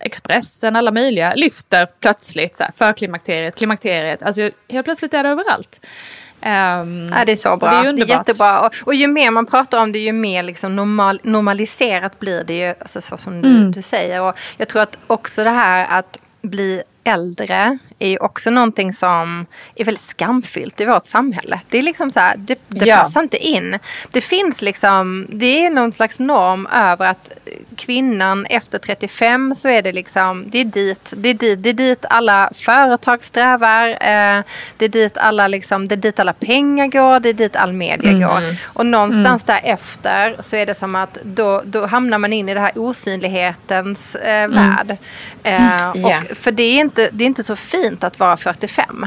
[0.00, 5.28] Expressen, alla möjliga, lyfter plötsligt så här, för klimakteriet, klimakteriet, alltså helt plötsligt är det
[5.28, 5.80] överallt.
[6.42, 7.82] Um, ja, det är så bra.
[7.82, 8.60] Det är, det är jättebra.
[8.60, 12.58] Och, och, ju mer man pratar om det, ju mer liksom normal, normaliserat blir det
[12.58, 13.72] ju, alltså så som du, mm.
[13.72, 14.22] du säger.
[14.22, 19.46] Och jag tror att också det här att bli äldre är ju också någonting som
[19.74, 21.60] är väldigt skamfyllt i vårt samhälle.
[21.68, 22.96] Det är liksom så här, det, det ja.
[22.96, 23.78] passar inte in.
[24.10, 27.32] Det finns liksom, det är någon slags norm över att
[27.76, 31.74] kvinnan efter 35 så är det liksom, det är dit, det är dit, det är
[31.74, 33.88] dit alla företag strävar.
[33.88, 34.44] Eh,
[34.76, 37.72] det är dit alla liksom, det är dit alla pengar går, det är dit all
[37.72, 38.28] media mm.
[38.28, 38.56] går.
[38.64, 39.60] Och någonstans mm.
[39.62, 44.14] därefter så är det som att då, då hamnar man in i det här osynlighetens
[44.14, 44.50] eh, mm.
[44.50, 44.96] värld.
[45.42, 46.24] Eh, och, yeah.
[46.34, 49.06] För det är, inte, det är inte så fint att vara 45.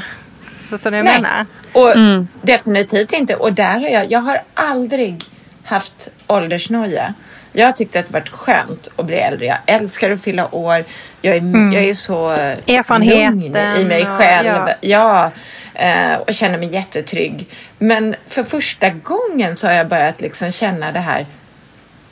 [0.69, 1.45] Förstår ni vad jag menar?
[1.73, 2.27] Och mm.
[2.41, 3.35] Definitivt inte.
[3.35, 5.23] Och där har jag, jag har aldrig
[5.63, 7.13] haft åldersnoja.
[7.51, 9.45] Jag har tyckt att det varit skönt att bli äldre.
[9.45, 10.85] Jag älskar att fylla år.
[11.21, 11.73] Jag är, mm.
[11.73, 12.37] jag är så
[12.99, 14.47] lugn i mig själv.
[14.47, 14.75] Ja.
[14.81, 15.31] ja
[15.73, 17.47] eh, och känner mig jättetrygg.
[17.79, 21.25] Men för första gången så har jag börjat liksom känna det här.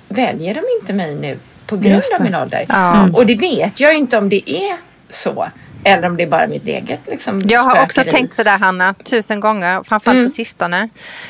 [0.07, 2.65] Väljer de inte mig nu på grund av min ålder?
[2.69, 2.97] Ja.
[2.97, 3.15] Mm.
[3.15, 4.77] Och det vet jag inte om det är
[5.09, 5.49] så.
[5.83, 9.39] Eller om det är bara mitt eget liksom, Jag har också tänkt sådär Hanna, tusen
[9.39, 10.25] gånger, framförallt Mm.
[10.29, 10.89] på sistone.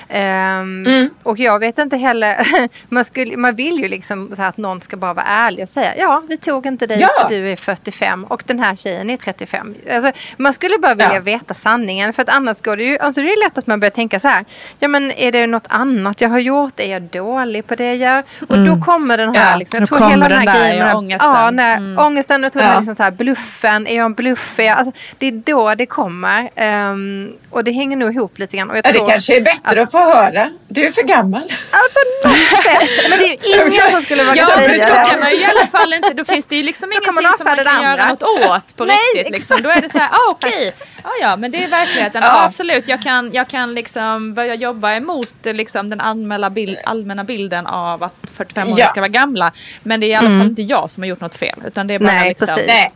[0.10, 2.48] Ehm, Och jag vet inte heller,
[2.90, 5.70] man, skulle, man vill ju liksom så här att någon ska bara vara ärlig och
[5.70, 7.10] säga ja, vi tog inte dig Ja.
[7.22, 9.76] för du är 45 och den här tjejen är 35.
[9.92, 11.20] Alltså, man skulle bara vilja Ja.
[11.22, 13.92] veta sanningen för att annars går det ju, alltså det är lätt att man börjar
[13.92, 14.46] tänka så här,
[14.80, 17.96] ja men är det något annat jag har gjort, är jag dålig på det jag
[17.98, 18.24] gör?
[18.50, 21.32] Och då kommer den här, Ja, liksom, jag tror hela den här grejen ja, ångesten.
[21.32, 21.98] Ja, när, Mm.
[22.06, 22.78] ångesten, jag tror Ja.
[22.78, 24.40] liksom så här, bluffen, är jag en bluff?
[24.58, 26.49] Jag, alltså, det är då det kommer.
[26.56, 28.69] Ehm, och det hänger nog ihop lite grann.
[28.69, 30.49] Och jag Ja, det tror kanske är bättre att få höra.
[30.67, 31.43] Du är för gammal.
[31.71, 31.77] Ja,
[32.23, 33.10] på något sätt.
[33.10, 34.86] Men det är ju ingen som skulle våga Ja, säga det.
[35.10, 37.45] kan man ju i alla fall inte, då finns det ju liksom ingenting man som
[37.45, 39.32] man kan det göra något åt på Nej, riktigt.
[39.34, 39.62] Liksom.
[39.62, 40.73] Då är det så här, ah, okej,
[41.04, 42.21] ja, ja men det är verkligheten.
[42.23, 42.43] Ja.
[42.45, 47.67] absolut, jag kan, jag kan liksom börja jobba emot liksom, den allmänna, bild, allmänna bilden
[47.67, 48.88] av att 45-åringar Ja.
[48.88, 49.51] ska vara gamla.
[49.84, 51.60] Men det är i alla fall inte jag som har gjort något fel.
[51.67, 52.67] Utan det är bara Nej, liksom, precis.
[52.67, 52.91] Nej,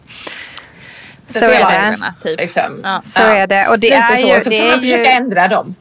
[1.28, 1.56] Så är det.
[1.56, 2.40] reglerna, Typ.
[2.40, 2.82] liksom.
[2.84, 3.02] Ja.
[3.06, 3.68] Så är det.
[3.68, 4.28] Och det Lite är så.
[4.28, 4.40] ju...
[4.42, 5.18] så får man försöka ju...
[5.18, 5.76] ändra dem.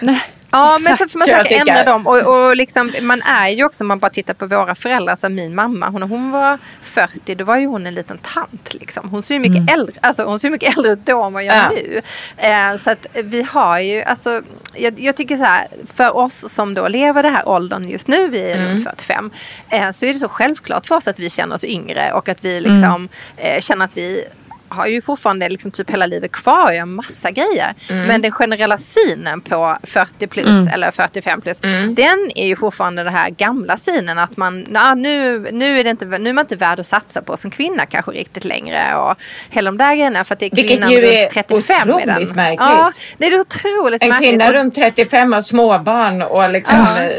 [0.50, 2.06] Ja, men så får man försöka ändra dem.
[2.06, 5.28] Och, och liksom, man är ju också, om man bara tittar på våra föräldrar, alltså
[5.28, 8.74] min mamma, hon, hon var 40, då var ju hon en liten tant.
[8.74, 9.08] Liksom.
[9.10, 11.56] Hon ser ju mycket, äldre, alltså, hon ser mycket äldre ut då än vad jag
[11.56, 11.62] Ja.
[11.62, 12.02] gör nu.
[12.36, 14.42] Eh, så att vi har ju, alltså,
[14.74, 18.28] jag, jag tycker så här, för oss som då lever det här åldern just nu,
[18.28, 19.30] vi är runt 45,
[19.70, 22.44] eh, så är det så självklart för oss att vi känner oss yngre och att
[22.44, 24.24] vi liksom eh, känner att vi
[24.68, 27.74] har ju fortfarande liksom typ hela livet kvar och gör massa grejer.
[27.88, 31.60] Men den generella synen på 40 plus eller 45 plus,
[31.96, 35.90] den är ju fortfarande den här gamla synen att man, na, nu, nu, är det
[35.90, 39.14] inte, nu är man inte värd att satsa på som kvinna kanske riktigt längre och
[39.50, 42.10] hela de där grejerna för att det är Vilket ju runt är 35 i den.
[42.10, 42.60] otroligt märkligt.
[42.60, 44.30] Ja, det är otroligt En märkligt.
[44.30, 47.10] kvinna Och- runt 35 har småbarn och liksom Ja.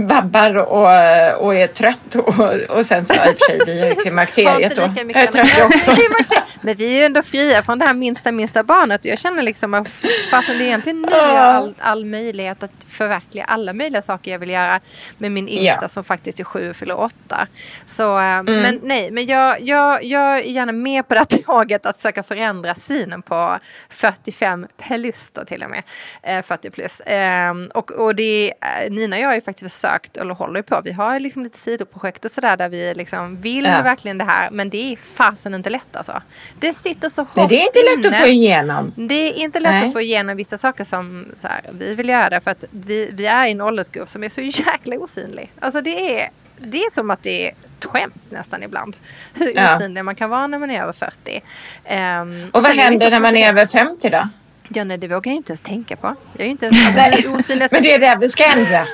[0.00, 2.38] Eh, vabbar och, och är trött och,
[2.76, 4.82] och sen så i och för sig vi är klimakteriet då.
[4.96, 5.96] Jag är trött också.
[6.60, 9.42] Men vi är ju ändå fria från det här minsta minsta barnet och jag känner
[9.42, 9.88] liksom att
[10.30, 14.30] fastän det är egentligen nu jag har all, all möjlighet att förverkliga alla möjliga saker
[14.30, 14.80] jag vill göra
[15.18, 15.76] med min yngsta Ja.
[15.78, 15.88] Mm.
[15.88, 17.46] som faktiskt är sju och fyller åtta.
[17.86, 21.86] Så eh, men nej, men jag, jag, jag är gärna med på det här tåget
[21.86, 25.82] att försöka förändra synen på 45 plus då till och med.
[26.22, 27.00] Eh, 40 plus.
[27.00, 30.80] Eh, och, och det, eh, Nina och jag har ju faktiskt försökt, eller håller på,
[30.84, 33.82] vi har liksom lite sidoprojekt och sådär där vi liksom vill Ja.
[33.82, 36.22] verkligen det här men det är fasen inte lätt alltså.
[36.60, 38.20] Det sitter så hårt Nej, det är inte lätt att inne.
[38.20, 38.92] få igenom.
[38.96, 39.86] Det är inte lätt Nej.
[39.86, 43.46] att få igenom vissa saker som här, vi vill göra för att vi, vi är
[43.46, 45.52] i en åldersgrupp som är så jäkla osynlig.
[45.60, 48.96] Alltså det är, det är som att det är ett skämt nästan ibland.
[49.34, 49.76] Hur Ja.
[49.76, 51.42] osynlig man kan vara när man är över 40.
[51.84, 54.28] Ehm, Och vad händer vissa när man är över 50 då?
[54.68, 56.14] Ja, nej, det vågar jag inte ens tänka på.
[56.36, 56.96] Jag är inte ens
[57.42, 57.56] alltså.
[57.72, 58.84] Men det är det vi ska ändra.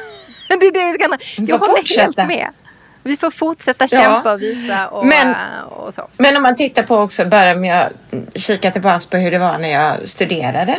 [0.61, 1.43] det är det vi ska.
[1.43, 2.03] Jag håller fortsätta.
[2.23, 2.49] helt med.
[3.03, 3.99] Vi får fortsätta Ja.
[4.01, 5.37] kämpa och visa och, Men- äh,
[5.71, 6.09] och så.
[6.17, 7.89] Men om man tittar på också, bara om jag
[8.35, 10.77] kikar tillbaka på hur det var när jag studerade.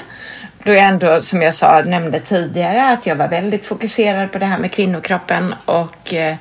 [0.63, 4.45] Då jag ändå, som jag sa, nämnde tidigare, att jag var väldigt fokuserad på det
[4.45, 6.35] här med kvinnokroppen och eh,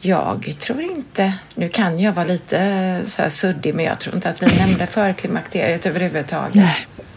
[0.00, 4.14] jag tror inte, nu kan jag vara lite eh, så här suddig, men jag tror
[4.14, 6.54] inte att vi nämnde förklimakteriet överhuvudtaget.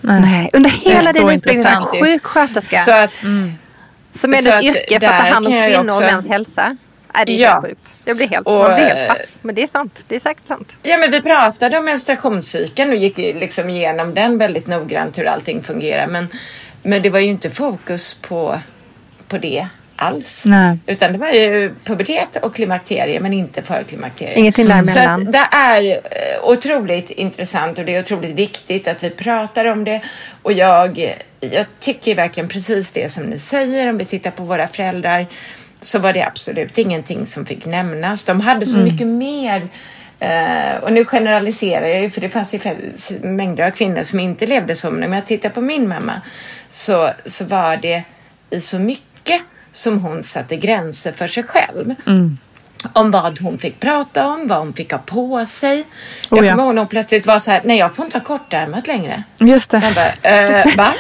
[0.02, 0.50] Nej.
[0.54, 2.78] Under hela din utbildning som sjuksköterska.
[2.78, 3.12] Så att,
[4.18, 6.78] Som är ett yrke för att ta hand om kvinnor och också- mäns hälsa.
[7.14, 7.52] Är det är Ja.
[7.52, 7.82] helt sjukt.
[8.06, 9.38] Jag blir helt, Och, man blir helt eh, paff.
[9.42, 10.04] Men det är sant.
[10.08, 10.76] Det är säkert sant.
[10.84, 15.64] Ja, men vi pratade om menstruationscykeln och gick liksom igenom den väldigt noggrant hur allting
[15.64, 16.08] fungerar.
[16.08, 16.28] Men,
[16.84, 18.60] men det var ju inte fokus på,
[19.28, 20.46] på det alls.
[20.46, 20.78] Nej.
[20.88, 24.34] Utan det var ju pubertet och klimakterie men inte förklimakterie.
[24.40, 25.22] Ingenting Så däremellan.
[25.28, 29.84] att det är eh, otroligt intressant och det är otroligt viktigt att vi pratar om
[29.84, 30.02] det.
[30.42, 33.90] Och jag, jag tycker verkligen precis det som ni säger.
[33.90, 35.28] Om vi tittar på våra föräldrar
[35.82, 38.24] så var det absolut ingenting som fick nämnas.
[38.24, 39.68] De hade så mycket mer
[40.20, 42.60] eh, och nu generaliserar jag ju för det fanns ju
[43.22, 44.92] mängder av kvinnor som inte levde så.
[44.92, 46.22] Men om jag tittar på min mamma
[46.70, 48.04] så, så var det
[48.50, 49.42] i så mycket
[49.78, 51.96] som hon satte gränser för sig själv
[52.94, 55.84] om vad hon fick prata om, vad hon fick ha på sig.
[56.30, 56.52] Jag Oh ja.
[56.52, 59.24] kommer ihåg när hon plötsligt var så här, nej jag får inte ha kortärmat längre.
[59.40, 59.94] Just det.
[59.96, 60.94] bara, eh, va?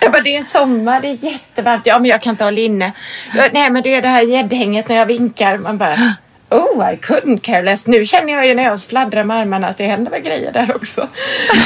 [0.00, 1.86] Jag bara, det är sommar, det är jättevarmt.
[1.86, 2.92] Ja, men jag kan inte ha linne.
[3.52, 5.58] Nej, men det är det här gäddhänget när jag vinkar.
[5.58, 6.14] Man bara,
[6.50, 7.86] oh, I couldn't care less.
[7.86, 10.76] Nu känner jag ju när jag fladdrar med armarna att det händer väl grejer där
[10.76, 11.08] också.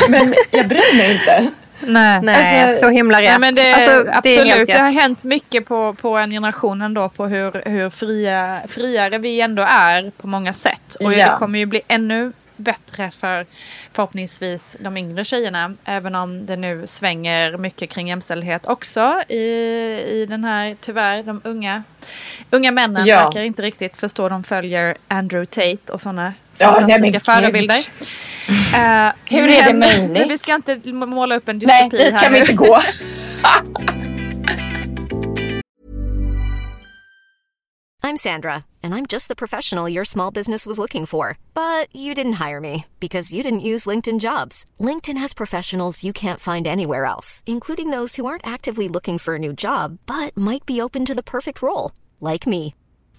[0.08, 1.50] Men jag bryr mig inte.
[1.86, 2.20] Nej.
[2.22, 3.30] Nej, alltså- så himla rätt.
[3.30, 7.08] Nej, men det, Alltså, det absolut, det har hänt mycket på, på en generation ändå
[7.08, 10.94] på hur, hur fria, friare vi ändå är på många sätt.
[11.00, 11.32] Och Ja.
[11.32, 13.46] det kommer ju bli ännu bättre för
[13.92, 15.74] förhoppningsvis de yngre tjejerna.
[15.84, 19.38] Även om det nu svänger mycket kring jämställdhet också i,
[20.10, 21.82] i den här, tyvärr, de unga,
[22.50, 23.24] unga männen Ja.
[23.24, 24.28] verkar inte riktigt förstå.
[24.28, 27.78] De följer Andrew Tate och sådana fantastiska men förebilder.
[27.78, 30.10] Uh, Hur är det möjligt?
[30.10, 32.38] Men vi ska inte måla upp en Nej, dystopi dit här kan nu.
[32.38, 32.80] vi inte gå.
[38.04, 41.38] I'm Sandra, and I'm just the professional your small business was looking for.
[41.54, 44.66] But you didn't hire me because you didn't use LinkedIn jobs.
[44.78, 49.36] LinkedIn has professionals you can't find anywhere else, including those who aren't actively looking for
[49.36, 52.74] a new job but might be open to the perfect role, like me.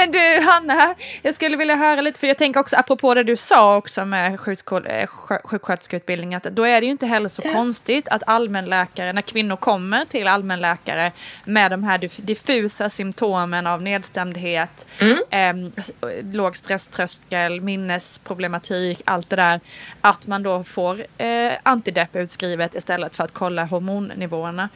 [0.00, 3.36] Men du Hanna, jag skulle vilja höra lite, för jag tänker också apropå det du
[3.36, 8.08] sa också med eh, sj- sjuksköterskeutbildning, att då är det ju inte heller så konstigt
[8.08, 11.12] att allmänläkare, när kvinnor kommer till allmänläkare
[11.44, 14.86] med de här diff- diffusa symptomen av nedstämdhet,
[15.30, 15.90] eh, s-
[16.32, 19.60] låg stresströskel, minnesproblematik, allt det där,
[20.00, 24.68] att man då får eh, antidepp utskrivet istället för att kolla hormonnivåerna.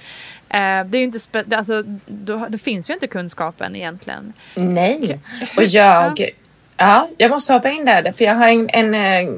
[0.54, 4.32] Eh, det är inte, spe- alltså, då, det finns ju inte kunskapen egentligen.
[4.54, 5.20] Nej,
[5.56, 6.30] och jag...
[6.76, 9.34] Ja, jag måste hoppa in där, för jag har en, en eh,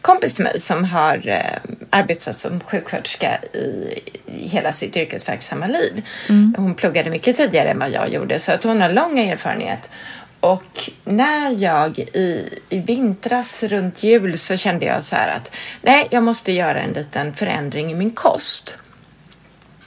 [0.00, 6.06] kompis till mig som har eh, arbetat som sjuksköterska i, i hela sitt yrkesverksamma liv.
[6.56, 9.90] Hon pluggade mycket tidigare än vad jag gjorde, så att hon har lång erfarenhet.
[10.40, 16.06] Och när jag i, i vintras runt jul så kände jag så här att nej,
[16.10, 18.76] jag måste göra en liten förändring i min kost.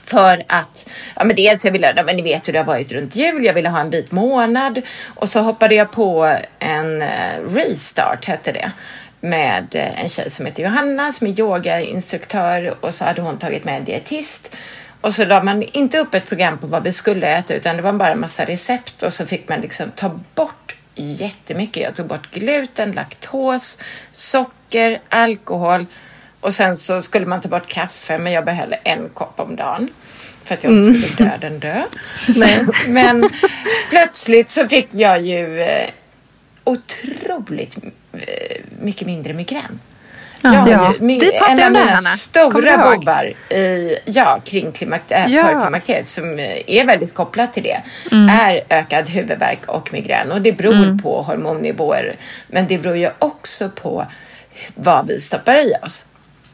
[0.06, 2.92] För att, ja men dels jag ville, ja, men ni vet hur det har varit
[2.92, 4.80] runt jul, jag ville ha en vit månad.
[5.06, 8.72] Och så hoppade jag på en eh, restart hette det
[9.20, 12.74] med eh, en tjej som heter Johanna som är yogainstruktör.
[12.80, 14.56] Och så hade hon tagit med en dietist.
[15.00, 17.82] Och så la man inte upp ett program på vad vi skulle äta utan det
[17.82, 19.02] var bara en massa recept.
[19.02, 21.82] Och så fick man liksom ta bort jättemycket.
[21.82, 23.78] Jag tog bort gluten, laktos,
[24.12, 25.86] socker, alkohol
[26.44, 29.88] och sen så skulle man ta bort kaffe men jag behöll en kopp om dagen
[30.44, 31.82] för att jag inte skulle dö den dö.
[32.88, 33.30] Men
[33.90, 35.86] plötsligt så fick jag ju eh,
[36.64, 37.76] otroligt
[38.12, 38.20] eh,
[38.82, 39.80] mycket mindre migrän.
[40.42, 40.92] Jag Ja.
[40.98, 41.96] ju, min, Vi pratade det, mina Hanna.
[41.96, 45.60] Kommer stora bovar i, ja, kring klimakt, äh, Ja.
[45.60, 48.28] klimakteriet som eh, är väldigt kopplat till det Mm.
[48.40, 53.70] är ökad huvudvärk och migrän och det beror på hormonnivåer men det beror ju också
[53.70, 54.06] på
[54.74, 56.04] vad vi stoppar i oss.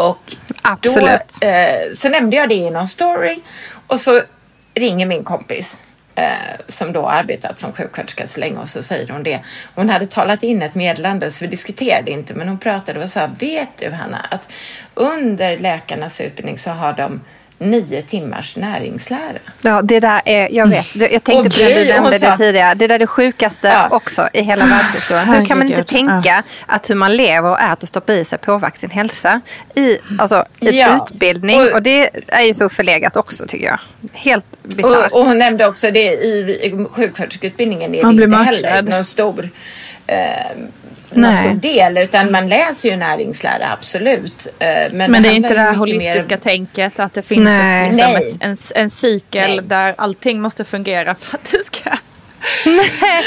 [0.01, 1.39] Och Absolut.
[1.41, 3.39] Då, eh, så nämnde jag det i någon story
[3.87, 4.23] och så
[4.75, 5.79] ringer min kompis
[6.15, 6.25] eh,
[6.69, 9.41] som då arbetat som sjuksköterska så länge och så säger hon det.
[9.75, 13.31] Hon hade talat in ett meddelande så vi diskuterade inte men hon pratade och sa
[13.39, 14.49] vet du Hanna att
[14.95, 17.21] under läkarnas utbildning så har de
[17.61, 19.39] nio timmars näringslära.
[19.63, 22.75] Ja, det där är, jag vet, jag tänkte Och på det du nämnde det tidigare.
[22.75, 23.89] Det där är det sjukaste Ja.
[23.97, 25.29] också i hela världshistorien.
[25.29, 28.39] Hur kan man inte tänka att hur man lever och äter och stoppar i sig
[28.39, 29.41] påverkar sin hälsa
[29.75, 30.97] i, alltså, i Ja.
[30.97, 31.61] utbildning.
[31.61, 33.79] Och- Och, det är ju så förlegat också tycker jag.
[34.13, 35.13] Helt bisarrt.
[35.13, 38.83] Och, och hon nämnde också det i, i sjuksköterskeutbildningen är Man det blir inte heller
[38.83, 39.51] någon stor,
[40.07, 40.17] eh,
[41.13, 41.37] någon Nej.
[41.37, 44.47] stor del utan man läser ju näringslära absolut.
[44.59, 47.81] Eh, men, Men det är inte det här holistiska mer- tänket att det finns Nej.
[47.89, 48.27] ett, liksom Nej.
[48.29, 49.61] ett, en, en cykel Nej.
[49.65, 51.91] där allting måste fungera för att det ska...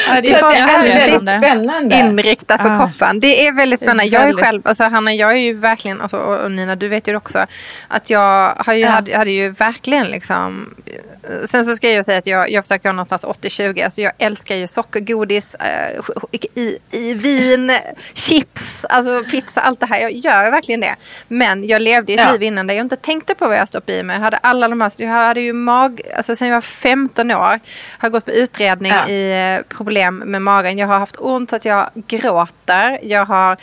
[0.09, 1.95] Ja, det Så det är väldigt spännande.
[1.99, 2.77] inriktat på Ja.
[2.77, 3.19] kroppen.
[3.19, 4.05] Det är väldigt är spännande.
[4.05, 7.15] Jag är själv, alltså Hanna, jag är ju verkligen, alltså, och Nina du vet ju
[7.15, 7.45] också,
[7.87, 8.89] att jag har ju, Ja.
[8.89, 10.73] hade, hade ju verkligen liksom,
[11.45, 14.55] sen så ska jag säga att jag, jag försöker ha någonstans 80-20, alltså jag älskar
[14.55, 15.99] ju socker, godis, eh,
[16.55, 17.71] i, i vin,
[18.13, 19.99] chips, alltså pizza, allt det här.
[19.99, 20.95] Jag gör verkligen det.
[21.27, 22.31] Men jag levde ett Ja.
[22.31, 24.15] liv innan där jag inte tänkte på vad jag stoppade i mig.
[24.15, 27.59] Jag hade alla de här, jag hade ju mag, alltså sen jag var 15 år,
[27.99, 29.07] har gått på utredning Ja.
[29.09, 30.77] i eh, problem med magen.
[30.77, 32.99] Jag har haft ont så att jag gråter.
[33.03, 33.57] Jag har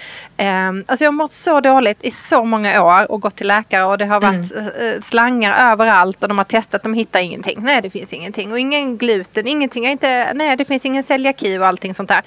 [0.86, 3.98] alltså jag har mått så dåligt i så många år och gått till läkare och
[3.98, 4.66] det har varit Mm.
[4.94, 7.58] eh, slangar överallt och de har testat, de hittar ingenting.
[7.62, 9.84] Nej, det finns ingenting och ingen gluten, ingenting.
[9.84, 12.22] Jag inte, nej, det finns ingen celiaki och allting sånt där.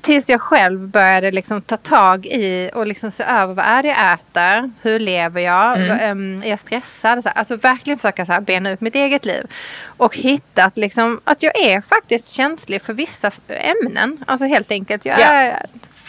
[0.00, 3.88] Tills jag själv började liksom ta tag i och liksom se över vad är det
[3.88, 4.72] jag äter?
[4.82, 5.76] Hur lever jag?
[5.76, 5.98] Mm.
[6.00, 7.26] Ehm, är jag stressad?
[7.34, 9.46] Alltså verkligen försöka så här, bena ut mitt eget liv.
[9.84, 14.24] Och hittat liksom att jag är faktiskt känslig för vissa ämnen.
[14.26, 15.04] Alltså helt enkelt.
[15.04, 15.24] Jag Ja.
[15.24, 15.56] är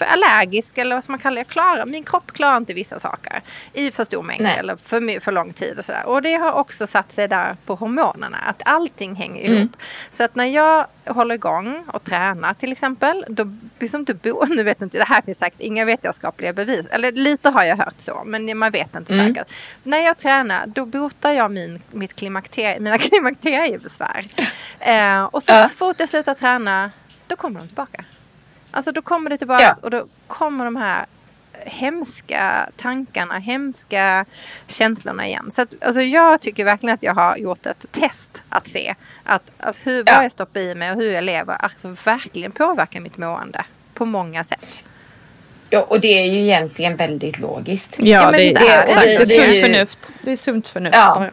[0.05, 1.39] för allergisk eller vad ska man kalla det.
[1.39, 3.41] Jag klarar, min kropp klarar inte vissa saker
[3.73, 4.57] i för stor mängd Nej.
[4.59, 6.05] eller för, för lång tid och sådär.
[6.05, 8.37] Och det har också satt sig där på hormonerna.
[8.37, 9.57] Att allting hänger Mm.
[9.57, 9.71] ihop.
[10.11, 13.25] Så att när jag håller igång och tränar till exempel.
[13.27, 16.85] Då, liksom, du bo, nu vet inte, det här finns säkert inga vetenskapliga bevis.
[16.85, 18.21] Eller lite har jag hört så.
[18.25, 19.27] Men man vet inte Mm.
[19.35, 19.51] säkert.
[19.83, 22.97] När jag tränar då botar jag min, mitt klimakterie, mina
[23.57, 24.25] klimakteriebesvär.
[24.79, 25.67] eh, och så, Ja.
[25.67, 26.91] så fort jag slutar träna
[27.27, 28.03] då kommer de tillbaka.
[28.73, 29.75] Alltså då kommer det tillbaka Ja.
[29.81, 31.05] och då kommer de här
[31.65, 34.25] hemska tankarna, hemska
[34.67, 35.51] känslorna igen.
[35.51, 39.51] Så att, alltså jag tycker verkligen att jag har gjort ett test att se att,
[39.57, 40.13] att hur, Ja.
[40.15, 44.05] vad jag stoppar i mig och hur jag lever alltså verkligen påverkar mitt mående på
[44.05, 44.77] många sätt.
[45.69, 47.95] Ja, och det är ju egentligen väldigt logiskt.
[47.97, 49.17] Ja, Ja, men det, visst det, är det.
[49.17, 50.13] det är sunt förnuft.
[50.21, 50.95] Det är sunt förnuft.
[50.95, 51.29] Ja.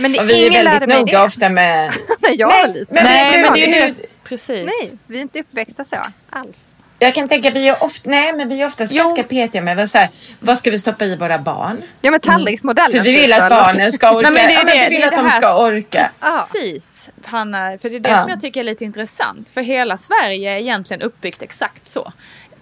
[0.00, 1.92] Men det, Och vi är väldigt mig noga det ofta med...
[2.20, 2.94] när jag Nej, var liten.
[2.94, 4.18] men- Nej, men det är ju det.
[4.24, 4.66] Precis.
[4.80, 5.96] Nej, vi är inte uppväxta så
[6.30, 6.73] alls.
[6.98, 9.02] Jag kan tänka, vi är ofta, nej men vi är oftast Jo.
[9.02, 11.82] ganska petiga med vad, så här, vad ska vi stoppa i våra barn?
[12.00, 12.92] Ja men tallriksmodellen.
[12.92, 14.30] För vi typ vill då, att barnen ska orka.
[14.30, 15.40] Nej, men det är ja, men det- vi vill det är att det de här-
[15.40, 16.08] ska orka.
[16.52, 17.78] Precis, Hanna.
[17.82, 18.20] För det är det Ja.
[18.20, 19.48] som jag tycker är lite intressant.
[19.48, 22.12] För hela Sverige är egentligen uppbyggt exakt så.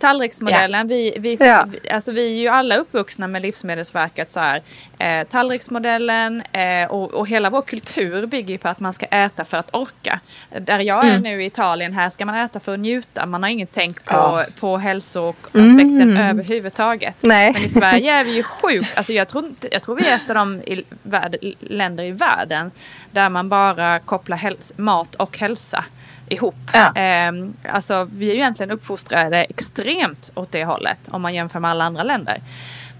[0.03, 1.66] Tallriksmodellen, vi, vi, Ja.
[1.82, 4.62] vi, alltså vi är ju alla uppvuxna med Livsmedelsverket så här.
[4.98, 9.44] Eh, tallriksmodellen eh, och, och hela vår kultur bygger ju på att man ska äta
[9.44, 10.20] för att orka.
[10.61, 13.26] Där jag är nu i Italien, här ska man äta för att njuta.
[13.26, 14.44] Man har inget tänk på, Ja.
[14.61, 17.16] på hälsoaspekten överhuvudtaget.
[17.20, 17.53] Nej.
[17.53, 20.28] Men i Sverige är vi ju sjukt, alltså jag tror, jag tror vi är ett
[20.30, 22.70] av de i värld, länder i världen
[23.11, 25.84] där man bara kopplar häls, mat och hälsa
[26.33, 26.55] ihop.
[26.72, 26.93] Ja.
[26.95, 31.70] Ehm, alltså vi är ju egentligen uppfostrade extremt åt det hållet om man jämför med
[31.70, 32.43] alla andra länder.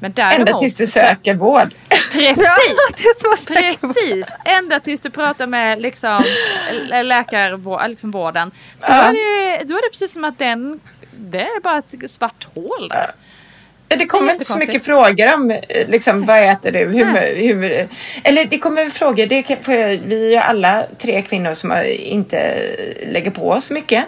[0.01, 1.75] Men däremot, Ända tills du så- söker vård.
[2.13, 2.75] Precis!
[3.47, 4.39] Precis!
[4.45, 6.25] Ända tills du pratar med liksom,
[6.73, 7.91] lä- läkarvården.
[7.91, 8.51] Liksom vården.
[8.81, 10.81] då, är det, då är det precis som att den,
[11.17, 13.11] det är bara ett svart hål där.
[13.99, 16.79] Det kommer inte så mycket frågor om eh, liksom, vad äter du?
[16.79, 17.89] Hur, hur,
[18.25, 19.57] eller det kommer frågor, det kan,
[20.07, 22.55] vi är ju alla tre kvinnor som inte
[23.07, 24.05] lägger på oss mycket.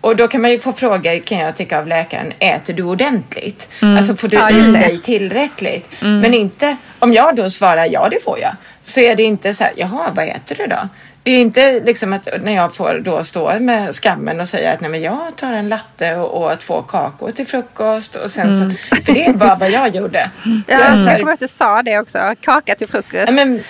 [0.00, 3.68] Och då kan man ju få frågor kan jag tycka av läkaren, äter du ordentligt?
[3.80, 5.88] Alltså får du Ja, i dig tillräckligt?
[6.00, 9.64] Men inte, om jag då svarar ja det får jag, så är det inte så
[9.64, 10.88] här, jaha vad äter du då?
[11.22, 14.80] Det är inte liksom att när jag får då stå med skammen och säga att
[14.80, 18.94] nej men jag tar en latte och, och två kakor till frukost och sen så,
[18.96, 20.30] för det är bara vad jag gjorde.
[20.44, 22.34] Ja, Jag kommer ihåg att du sa det också.
[22.40, 23.32] Kaka till frukost.
[23.32, 23.62] men,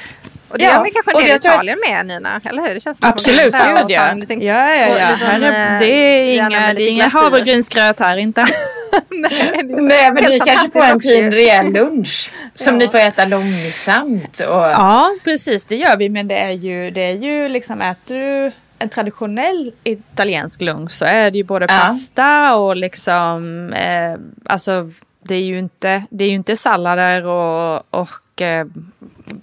[0.50, 2.74] och det ja, gör vi kanske en del i jag Italien med Nina, eller hur?
[2.74, 4.02] Det känns som Absolut, gud ja.
[4.06, 5.10] en liten- Ja, ja, ja.
[5.36, 7.18] liten, är, eh, det är inga, det är inga glasyr.
[7.18, 8.44] havregrynsgröt här inte.
[9.10, 14.40] Nej, Nej men ni kanske får en fin rejäl lunch som ni får äta långsamt.
[14.40, 16.08] Och, Ja, precis det gör vi.
[16.08, 21.04] Men det är ju, det är ju liksom, äter du en traditionell italiensk lunch så
[21.04, 24.20] är det ju både pasta och liksom, eh,
[24.52, 24.90] alltså
[25.24, 28.66] det är ju inte, det är ju inte sallader och, och eh,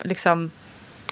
[0.04, 0.52] liksom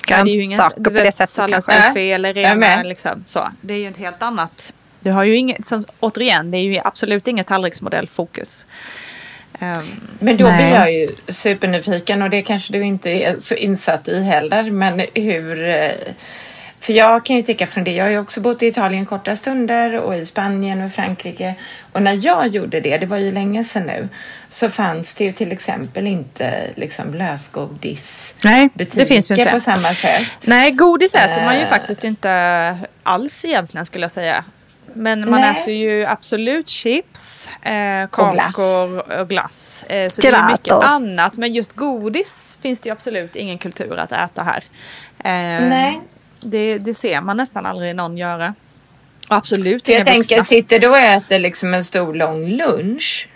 [0.08, 3.52] Grönsaker på det sättet Salladsbuffé eller Jag är rena liksom så.
[3.62, 4.74] Det är ju ett helt annat.
[5.00, 8.66] Du har ju inget, som, återigen, det är ju absolut inget tallriksmodellfokus.
[9.60, 10.58] Um, Men då Nej.
[10.58, 14.72] blir jag ju supernyfiken och det kanske du inte är så insatt i heller.
[14.72, 15.68] Men hur...
[16.86, 19.36] För jag kan ju tycka från det, jag har ju också bott i Italien korta
[19.36, 21.56] stunder och i Spanien och Frankrike.
[21.92, 24.10] Och när jag gjorde det, det var ju länge sedan nu,
[24.50, 29.52] så fanns det ju till exempel inte liksom lösgodis Nej, butiker det finns ju inte.
[29.52, 30.28] på samma sätt.
[30.42, 31.68] Nej, godis äter man ju Eh.
[31.70, 34.44] faktiskt inte alls egentligen skulle jag säga.
[34.94, 35.62] Men man Nej.
[35.62, 38.56] äter ju absolut chips, eh, Och glass.
[38.56, 39.86] kakor och glass.
[39.90, 40.52] Eh, så det är Gelato.
[40.52, 41.38] mycket annat.
[41.38, 44.64] Men just godis finns det ju absolut ingen kultur att äta här.
[45.20, 46.02] Eh, Nej.
[46.46, 48.54] Det, det ser man nästan aldrig någon göra.
[49.28, 50.44] Absolut jag tänker, vuxna.
[50.44, 53.28] sitter du och äter liksom en stor lång lunch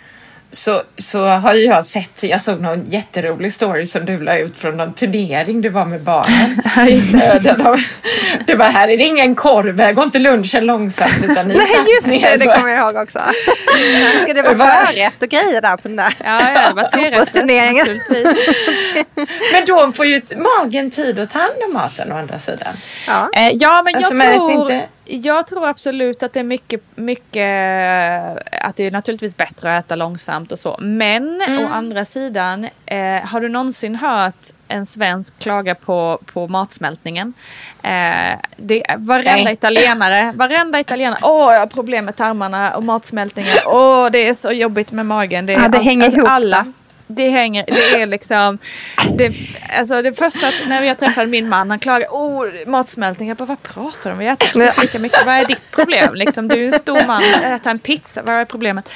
[0.52, 4.56] så, så har ju jag sett, jag såg någon jätterolig story som du la ut
[4.56, 6.62] från någon turnering du var med barnen.
[6.64, 7.84] Eh, där de-
[8.46, 11.66] det var här är det ingen korv, här går inte lunchen långsamt utan ni Nej
[11.94, 13.18] just det, ner det kommer jag ihåg också.
[14.22, 17.86] Ska det vara förrätt och grejer där på den där Ja, ja, det var fotbollsturneringen?
[19.52, 22.74] Men då får ju magen tid att ta hand om maten å andra sidan.
[23.06, 23.30] Ja.
[23.36, 24.72] Eh, ja, men Alltså, jag man tror...
[24.72, 27.46] inte- Jag tror absolut att det är mycket, mycket
[28.62, 30.76] att det är naturligtvis bättre att äta långsamt och så.
[30.80, 31.64] Men mm.
[31.64, 37.32] å andra sidan, eh, har du någonsin hört en svensk klaga på, på matsmältningen?
[37.82, 39.52] Eh, det, varenda Nej.
[39.52, 44.52] italienare, varenda italienare, åh jag har problem med tarmarna och matsmältningen, åh det är så
[44.52, 45.46] jobbigt med magen.
[45.46, 46.30] Det, ja, det hänger alltså, ihop.
[46.30, 46.72] Alla,
[47.10, 48.58] det hänger, det är liksom,
[49.14, 49.32] det,
[49.78, 53.44] alltså det första att när jag träffade min man, han klagade, oh matsmältning, jag bara
[53.44, 54.18] vad pratar du om?
[54.18, 56.14] Vi äter precis lika mycket, vad är ditt problem?
[56.14, 58.92] Liksom, du är en stor man, äter en pizza, vad är problemet?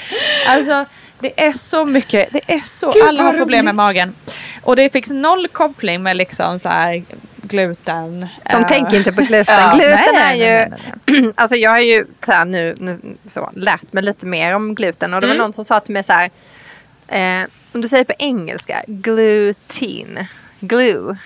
[0.46, 0.84] Alltså
[1.18, 4.14] det är så mycket, det är så, Gud, alla har problem med magen.
[4.62, 7.02] Och det finns noll koppling med liksom så här
[7.42, 8.26] gluten.
[8.50, 9.54] De uh, tänker inte på gluten.
[9.60, 13.50] Ja, gluten nej, är ju, nej, nej, alltså jag har ju så nu, nu så,
[13.54, 15.44] lärt mig lite mer om gluten och det var mm.
[15.44, 16.30] någon som sa till mig så här,
[17.08, 20.26] eh, om du säger på engelska, glutin,
[20.60, 21.16] glue,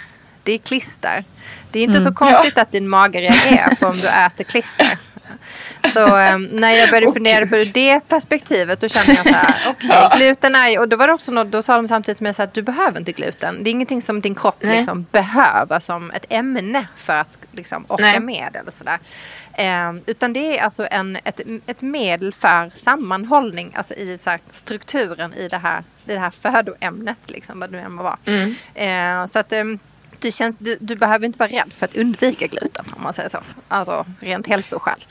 [0.43, 1.25] det är klister.
[1.71, 2.11] Det är inte mm.
[2.11, 2.63] så konstigt ja.
[2.63, 4.99] att din mage reagerar på om du äter klister.
[5.93, 10.07] Så um, när jag började fundera på det perspektivet då kände jag så här, okej,
[10.07, 12.43] okay, gluten är och då var det också något, då sa de samtidigt med så
[12.43, 13.65] att du behöver inte gluten.
[13.65, 18.03] Det är ingenting som din kropp liksom behöver som ett ämne för att liksom orka
[18.03, 18.21] Nej.
[18.21, 18.99] med eller sådär.
[19.59, 24.41] Eh, utan det är alltså en, ett, ett medel för sammanhållning, alltså i så här,
[24.53, 28.19] strukturen i det här, i det här födoämnet, liksom, vad det nu må vara.
[28.27, 28.55] Mm.
[28.75, 29.65] Eh, så att, eh,
[30.19, 33.29] du, känns, du, du, behöver inte vara rädd för att undvika gluten om man säger
[33.29, 33.39] så.
[33.69, 35.05] Alltså rent hälsoskäl.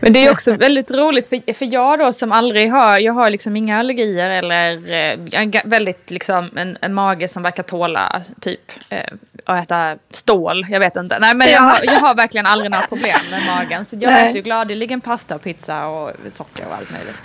[0.00, 3.30] Men det är också väldigt roligt för, för jag då som aldrig har, jag har
[3.30, 9.12] liksom inga allergier eller eh, väldigt liksom en, en mage som verkar tåla typ eh,
[9.46, 11.18] att äta stål, jag vet inte.
[11.18, 13.84] Nej men jag har, jag har verkligen aldrig några problem med magen.
[13.84, 14.24] Så jag Nej.
[14.24, 17.16] äter ju gladeligen pasta och pizza och socker och allt möjligt.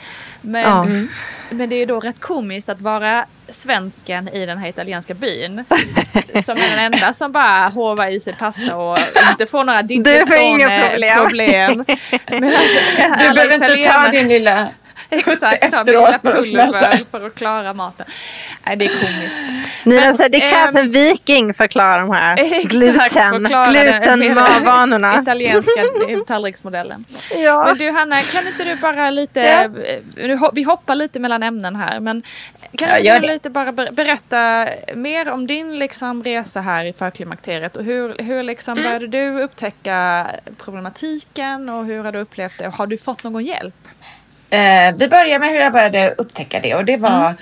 [0.41, 0.83] Men, ja.
[0.83, 1.09] mm.
[1.49, 5.65] men det är då rätt komiskt att vara svensken i den här italienska byn.
[6.45, 8.97] som är den enda som bara hovar i sig pasta och
[9.31, 11.19] inte får några digestionproblem.
[11.19, 11.85] problem.
[12.27, 12.79] Men alltså,
[13.19, 14.67] du behöver inte ta din lilla
[15.09, 16.91] Exakt, efteråt för att smälta.
[17.11, 18.05] För att klara maten.
[18.65, 19.37] Nej, det är komiskt.
[19.83, 24.19] Nina, Men, så det krävs ähm, en viking för att klara de här exakt, gluten,
[24.19, 25.21] glutenvanorna.
[25.21, 25.71] Italienska
[26.27, 27.05] tallriksmodellen.
[27.35, 27.65] Ja.
[27.65, 29.69] Men du Hanna, kan inte du bara lite,
[30.15, 30.51] ja.
[30.53, 32.23] vi hoppar lite mellan ämnen här, men
[32.77, 37.83] kan ja, du lite bara berätta mer om din liksom resa här i förklimakteriet och
[37.83, 38.83] hur, hur liksom mm.
[38.83, 40.27] började du upptäcka
[40.57, 42.67] problematiken och hur har du upplevt det?
[42.67, 43.75] Har du fått någon hjälp?
[44.49, 47.35] Eh, vi börjar med hur jag började upptäcka det och det var mm.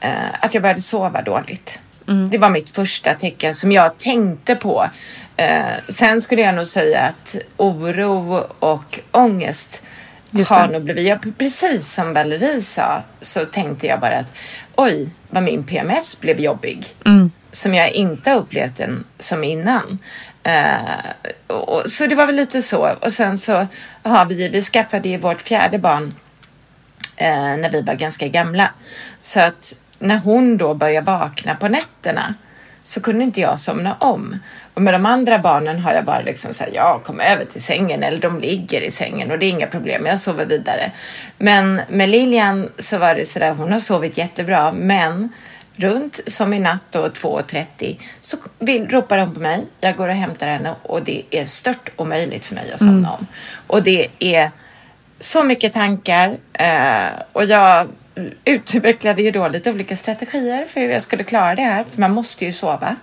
[0.00, 1.78] eh, att jag började sova dåligt.
[2.08, 2.30] Mm.
[2.30, 4.90] Det var mitt första tecken som jag tänkte på.
[5.36, 9.80] Eh, sen skulle jag nog säga att oro och ångest
[10.48, 14.32] har nog blivit, jag, precis som Valerie sa, så tänkte jag bara att
[14.74, 16.86] oj, vad min PMS blev jobbig.
[17.06, 17.30] Mm.
[17.52, 19.98] Som jag inte har upplevt den som innan.
[20.46, 22.96] Uh, och, så det var väl lite så.
[23.02, 23.66] Och sen så
[24.02, 26.14] har vi, vi skaffade ju vårt fjärde barn
[27.18, 28.70] eh, när vi var ganska gamla.
[29.20, 32.34] Så att när hon då började vakna på nätterna
[32.82, 34.38] så kunde inte jag somna om.
[34.74, 37.62] Och med de andra barnen har jag bara liksom så här, ja, kom över till
[37.62, 40.92] sängen eller de ligger i sängen och det är inga problem, jag sover vidare.
[41.38, 45.32] Men med Lilian så var det så där, hon har sovit jättebra, men
[45.76, 49.66] runt som i natt då 2.30 så vill, ropar hon på mig.
[49.80, 53.10] Jag går och hämtar henne och det är stört omöjligt för mig att somna mm.
[53.10, 53.26] om.
[53.66, 54.50] Och det är
[55.18, 57.88] så mycket tankar eh, och jag
[58.44, 62.12] utvecklade ju då lite olika strategier för hur jag skulle klara det här, för man
[62.12, 62.96] måste ju sova.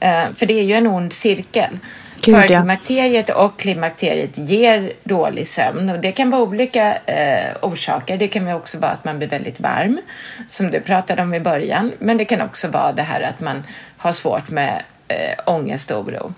[0.00, 1.78] Eh, för det är ju en ond cirkel.
[2.24, 8.16] Förklimakteriet och klimakteriet ger dålig sömn och det kan vara olika eh, orsaker.
[8.16, 10.00] Det kan också vara att man blir väldigt varm,
[10.46, 13.62] som du pratade om i början, men det kan också vara det här att man
[13.96, 16.34] har svårt med eh, ångest och oro.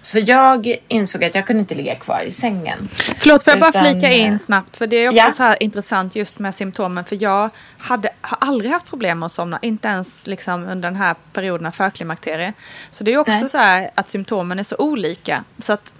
[0.00, 2.88] Så jag insåg att jag kunde inte ligga kvar i sängen.
[2.92, 4.76] Förlåt, får jag bara flika in snabbt?
[4.76, 5.32] För det är också ja.
[5.32, 7.04] så här intressant just med symptomen.
[7.04, 9.58] För jag hade, har aldrig haft problem med att somna.
[9.62, 12.52] Inte ens liksom under den här perioden av förklimakterie.
[12.90, 13.48] Så det är också Nej.
[13.48, 15.44] så här att symptomen är så olika.
[15.58, 15.94] Så att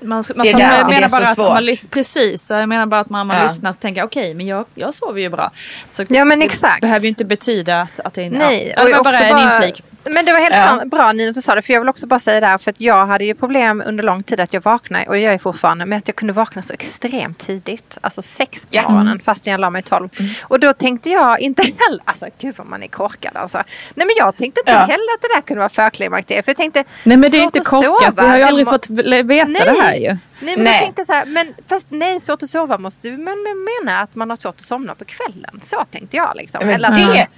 [0.00, 3.30] man, man, det jag menar bara att man lyssnar, precis, jag menar bara att man
[3.30, 3.44] har ja.
[3.44, 5.50] lyssnat och tänker okej, okay, men jag, jag sover ju bra.
[5.88, 6.80] Så ja, men exakt.
[6.80, 8.30] Det behöver ju inte betyda att, att det är...
[8.30, 9.84] Nej, ja, och det var bara en inflik.
[10.10, 10.82] Men det var helt ja.
[10.86, 12.70] bra Nina att du sa det, för jag vill också bara säga det här, för
[12.70, 15.86] att jag hade ju problem under lång tid att jag vaknade, och jag är fortfarande,
[15.86, 17.98] med att jag kunde vakna så extremt tidigt.
[18.00, 19.20] Alltså sex på morgonen, mm.
[19.20, 20.08] fast jag la mig tolv.
[20.18, 20.30] Mm.
[20.42, 23.58] Och då tänkte jag inte heller, alltså gud vad man är korkad alltså.
[23.94, 24.78] Nej men jag tänkte inte ja.
[24.78, 26.84] heller att det där kunde vara förklimakterie, för jag tänkte...
[27.02, 29.62] Nej men det är inte korkat, vi har ju aldrig fått veta nej.
[29.64, 30.08] det här ju.
[30.08, 30.18] Nej
[30.56, 30.72] men nej.
[30.72, 34.00] jag tänkte så här, men fast nej svårt att sova måste du men, men mena
[34.00, 35.60] att man har svårt att somna på kvällen.
[35.62, 36.60] Så tänkte jag liksom.
[36.66, 37.28] Men Eller, det,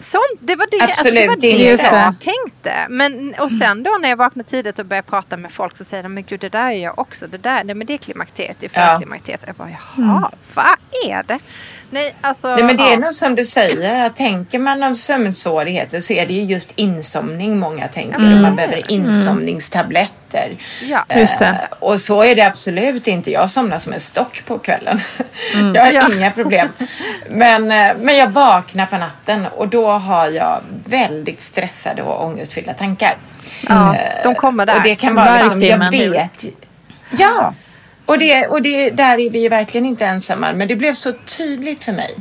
[0.00, 2.86] Sånt, det var det, alltså, Absolut det, var det jag tänkte.
[2.88, 6.02] Men, och sen då när jag vaknar tidigt och börjar prata med folk så säger
[6.02, 7.26] de, men gud det där är jag också.
[7.26, 8.92] Det där, nej men det är klimakteriet, det är Ja.
[8.92, 9.40] förklimakteriet.
[9.40, 10.76] Så jag bara, jaha, vad
[11.10, 11.38] är det?
[11.90, 12.54] Nej, alltså.
[12.54, 12.98] Nej, men det är ja.
[12.98, 17.58] nog som du säger, att tänker man om sömnsvårigheter så är det ju just insomning
[17.58, 18.16] många tänker.
[18.16, 20.56] Och man behöver insomningstabletter.
[20.82, 21.04] Ja.
[21.16, 21.46] Just det.
[21.46, 23.30] Eh, och så är det absolut inte.
[23.30, 25.00] Jag somnar som en stock på kvällen.
[25.74, 26.08] jag har Ja.
[26.16, 26.68] inga problem.
[27.30, 32.74] Men, eh, men jag vaknar på natten och då har jag väldigt stressade och ångestfyllda
[32.74, 33.16] tankar.
[33.68, 34.76] Ja, Eh, de kommer där.
[34.76, 36.44] Och det kan vara liksom, jag vet.
[37.10, 37.54] Ja,
[38.08, 40.52] och, det, och det, där är vi ju verkligen inte ensamma.
[40.52, 42.14] Men det blev så tydligt för mig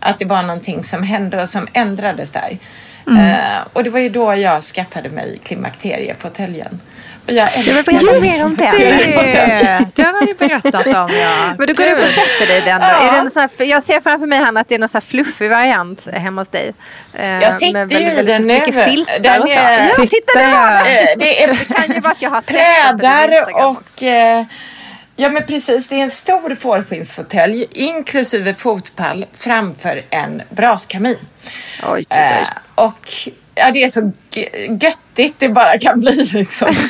[0.00, 2.58] att det var någonting som hände och som ändrades där.
[3.06, 3.30] Mm.
[3.30, 3.36] Eh,
[3.72, 6.80] och det var ju då jag skaffade mig klimakteriefåtöljen.
[7.26, 8.20] Och jag Jag vill älskar berätta den.
[8.22, 8.70] mer om det.
[8.78, 11.54] Det, det har ni berättat om ja.
[11.58, 12.86] Men du går upp och sätter dig den då.
[12.86, 13.08] Ja.
[13.08, 14.96] Är det en sån här, jag ser framför mig Hanna att det är någon sån
[15.02, 16.72] här fluffig variant hemma hos dig.
[17.14, 18.84] Eh, Jag sitter med ju i väldigt, den väldigt mycket nu.
[18.92, 19.54] filtar Den och så.
[19.58, 20.38] är- Ja, titta Titta,
[20.84, 21.00] det.
[21.12, 24.46] Eh, Det är Det kan ju vara att jag har sett din plädar Instagram också.
[25.20, 31.16] Ja men precis, det är en stor fårskinnsfåtölj inklusive fotpall framför en braskamin.
[31.82, 32.16] Oj, oj, oj.
[32.16, 32.48] Eh,
[32.84, 33.08] och
[33.54, 34.12] ja, det är så
[34.80, 36.68] göttigt det bara kan bli liksom.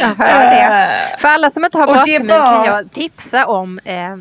[0.00, 0.90] Jag hör det.
[1.12, 4.16] Eh, För alla som inte har braskamin var- kan jag tipsa om eh,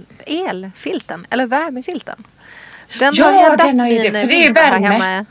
[0.50, 2.24] elfilten eller värmefilten.
[3.00, 5.26] Den Ja, har räddat den har ju min det, för det är värme.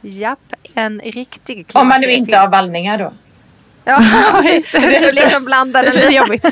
[0.00, 0.38] Japp,
[0.74, 3.12] en riktig om man nu inte har vallningar då.
[3.88, 4.78] Ja, just det.
[4.78, 6.14] Du får liksom blanda den Det är lite.
[6.14, 6.42] jobbigt.
[6.42, 6.48] Då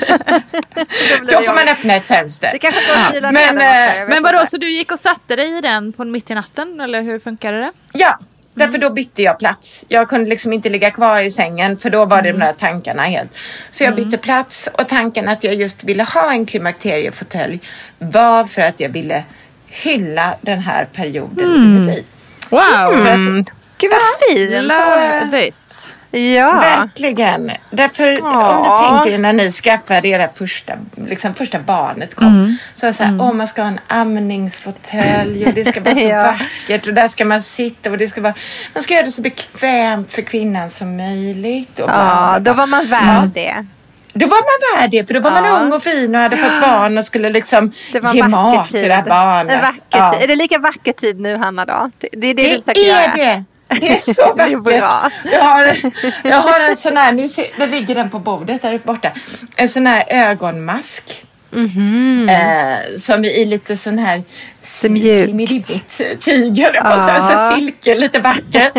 [1.24, 2.50] blir Då det får man öppna ett fönster.
[2.52, 4.98] Det kanske går att kyla Men, ner den eh, Men vadå, så du gick och
[4.98, 7.72] satte dig i den på mitt i natten eller hur funkade det?
[7.92, 8.18] Ja,
[8.54, 9.84] därför då bytte jag plats.
[9.88, 13.02] Jag kunde liksom inte ligga kvar i sängen för då var det de där tankarna
[13.02, 13.38] helt.
[13.70, 17.60] Så jag bytte plats och tanken att jag just ville ha en klimakteriefåtölj
[17.98, 19.24] var för att jag ville
[19.66, 22.04] hylla den här perioden i mitt liv.
[22.50, 22.60] Wow!
[23.02, 24.62] För att, Gud vad fin!
[24.68, 25.88] Love this.
[26.16, 26.52] Ja.
[26.60, 27.50] Verkligen.
[27.70, 28.78] Därför om Ja.
[29.02, 30.72] du tänker när ni skaffade era första,
[31.08, 32.56] liksom första barnet kom.
[32.74, 35.94] Så var det så här, åh man ska ha en amningsfåtölj och det ska vara
[35.94, 36.22] så Ja.
[36.22, 38.34] vackert och där ska man sitta och det ska vara,
[38.74, 41.80] man ska göra det så bekvämt för kvinnan som möjligt.
[41.80, 43.66] Och Ja, då var man värd det.
[44.12, 45.40] Då var man värd det, för då var Ja.
[45.40, 47.72] man ung och fin och hade fått barn och skulle liksom
[48.14, 48.80] ge mat tid.
[48.80, 49.54] till det här barnet.
[49.54, 50.12] En vacker Ja.
[50.12, 50.22] tid.
[50.22, 51.90] Är det lika vacker tid nu Hanna då?
[51.98, 53.12] Det det är det, du Det försöker är göra.
[53.16, 53.44] det!
[53.68, 54.62] Det är så Det är vackert.
[54.62, 55.10] bra.
[55.32, 55.76] Jag har,
[56.24, 59.12] jag har en sån här, nu ser, där ligger den på bordet där borta.
[59.56, 61.22] En sån här ögonmask.
[61.50, 62.28] Mhm.
[62.28, 64.22] Eh, som i lite sån här
[64.62, 65.80] slimmigt
[66.24, 67.56] tyg, höll jag på att säga.
[67.56, 68.70] Silke, lite vacker.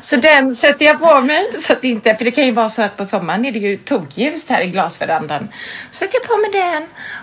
[0.00, 1.44] så den sätter jag på mig.
[1.58, 3.76] Så att inte, för det kan ju vara så att på sommaren är det ju
[3.76, 5.48] tokljust här i glasverandan.
[5.90, 6.82] Så sätter jag på mig den.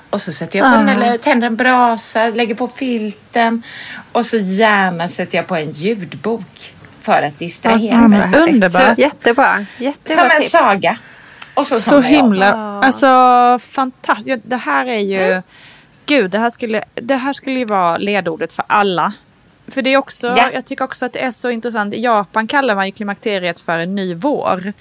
[0.09, 3.63] Och så sätter jag på den, eller tänder en brasa, lägger på filten.
[4.11, 6.72] Och så gärna sätter jag på en ljudbok.
[7.03, 8.19] För att distrahera Ja, mig.
[8.19, 8.95] men underbart.
[8.95, 9.65] Så, Jättebra.
[9.77, 10.51] Jättebra som en tips.
[10.51, 10.97] saga.
[11.53, 12.01] Och så, Så jag.
[12.03, 13.07] himla, alltså
[13.59, 14.41] fantastiskt.
[14.45, 15.41] Det här är ju,
[16.05, 19.13] gud det här, skulle, det här skulle ju vara ledordet för alla.
[19.67, 20.49] För det är också, Ja.
[20.53, 21.93] jag tycker också att det är så intressant.
[21.93, 24.73] I Japan kallar man ju klimakteriet för en ny vår.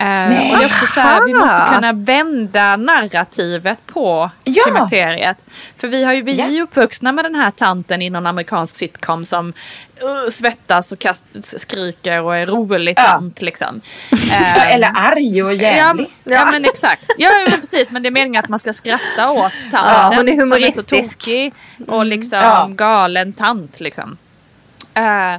[0.00, 4.62] Eh, och det är också så här, vi måste kunna vända narrativet på Ja.
[4.64, 5.46] klimakteriet.
[5.76, 6.50] För vi, har ju, vi är Ja.
[6.50, 11.24] ju uppvuxna med den här tanten i någon amerikansk sitcom som uh, svettas och kast,
[11.60, 13.02] skriker och är rolig Ja.
[13.06, 13.80] tant liksom.
[14.32, 16.06] Eh, Eller arg och Ja, jävlig.
[16.24, 16.48] ja.
[16.52, 17.06] men exakt.
[17.18, 19.80] Ja men precis men det är meningen att man ska skratta åt tanten.
[19.94, 20.88] Ja, hon är Som är humoristisk.
[20.90, 21.52] så tokig
[21.86, 22.68] och liksom Ja.
[22.70, 24.16] galen tant liksom.
[24.94, 25.34] Eh,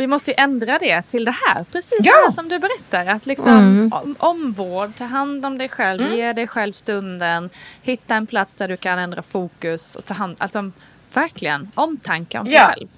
[0.00, 1.64] Vi måste ju ändra det till det här.
[1.72, 2.12] Precis Ja.
[2.16, 3.06] det här som du berättar.
[3.06, 7.50] Att liksom om, omvård, ta hand om dig själv, ge dig själv stunden.
[7.82, 10.70] Hitta en plats där du kan ändra fokus och ta hand Alltså
[11.14, 12.66] verkligen omtanke om Ja.
[12.74, 12.88] själv.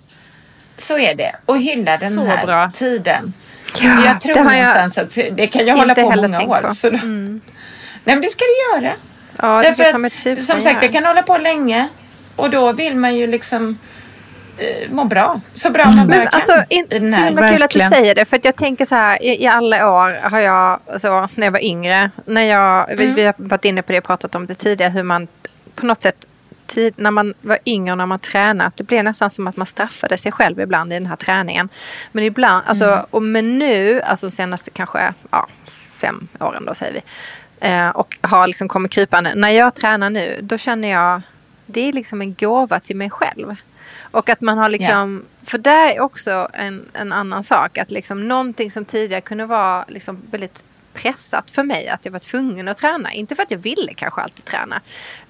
[0.76, 1.36] Så är det.
[1.46, 2.70] Och hylla den Så här bra.
[2.70, 3.32] tiden.
[3.82, 6.60] Ja, jag tror det har jag någonstans att det kan jag hålla på många år.
[6.62, 6.74] på.
[6.74, 7.40] Så då, Nej
[8.04, 8.94] men det ska du göra.
[9.38, 10.06] Ja, det Därför jag
[10.38, 11.88] att, som sagt, det kan hålla på länge.
[12.36, 13.78] Och då vill man ju liksom
[14.90, 15.40] må bra.
[15.52, 16.28] Så bra man bara kan.
[16.32, 18.24] alltså, in, så himla kul att du säger det.
[18.24, 21.64] För jag tänker så här, i, i alla år har jag, alltså, när jag var
[21.64, 23.14] yngre, när jag, vi, Mm.
[23.14, 25.28] vi har varit inne på det och pratat om det tidigare, hur man
[25.74, 26.26] på något sätt
[26.66, 29.66] tid, när man var yngre och när man tränat, det blev nästan som att man
[29.66, 31.68] straffade sig själv ibland i den här träningen.
[32.12, 33.04] Men ibland, alltså, Mm.
[33.10, 35.46] och men nu, alltså senaste kanske ja,
[35.92, 37.02] fem åren då säger vi,
[37.68, 39.34] eh, och har liksom kommit krypande.
[39.34, 41.22] När jag tränar nu, då känner jag,
[41.66, 43.56] det är liksom en gåva till mig själv.
[44.12, 48.28] Och att man har liksom, för det är också en, en annan sak, att liksom
[48.28, 52.76] någonting som tidigare kunde vara liksom väldigt pressat för mig att jag var tvungen att
[52.76, 53.12] träna.
[53.12, 54.80] Inte för att jag ville kanske alltid träna.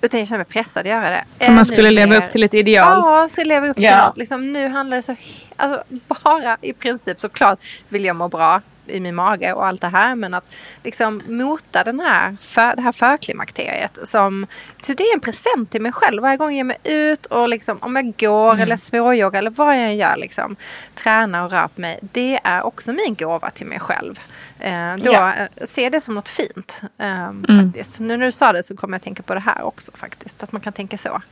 [0.00, 1.24] Utan jag kände mig pressad att göra det.
[1.38, 3.02] För man skulle leva upp till ett ideal.
[3.04, 4.06] Ja, skulle leva upp till Ja.
[4.06, 4.16] något.
[4.16, 5.16] Liksom, nu handlar det så,
[5.56, 7.58] alltså, bara i princip såklart
[7.88, 8.60] vill jag må bra
[8.92, 10.14] i min mage och allt det här.
[10.14, 10.50] Men att
[10.84, 13.98] liksom mota den här för, det här förklimakteriet.
[14.04, 14.46] Som,
[14.82, 16.22] så det är en present till mig själv.
[16.22, 19.76] Varje gång jag ger mig ut och liksom, om jag går eller småjoggar eller vad
[19.76, 20.16] jag än gör.
[20.16, 20.56] Liksom,
[20.94, 21.98] tränar och rör på mig.
[22.00, 24.20] Det är också min gåva till mig själv.
[24.60, 25.34] Eh, då Ja.
[25.34, 26.80] eh, ser det som något fint.
[26.98, 27.44] Eh, Mm.
[27.72, 28.00] faktiskt.
[28.00, 30.42] Nu när du sa det så kommer jag tänka på det här också faktiskt.
[30.42, 31.22] Att man kan tänka så.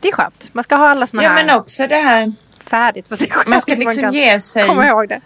[0.00, 0.48] Det är skönt.
[0.52, 2.32] Man ska ha alla såna Ja, här men också det här.
[2.66, 3.48] Färdigt för sig själv.
[3.48, 4.66] Man ska liksom kan ge sig.
[4.68, 5.20] Komma ihåg det.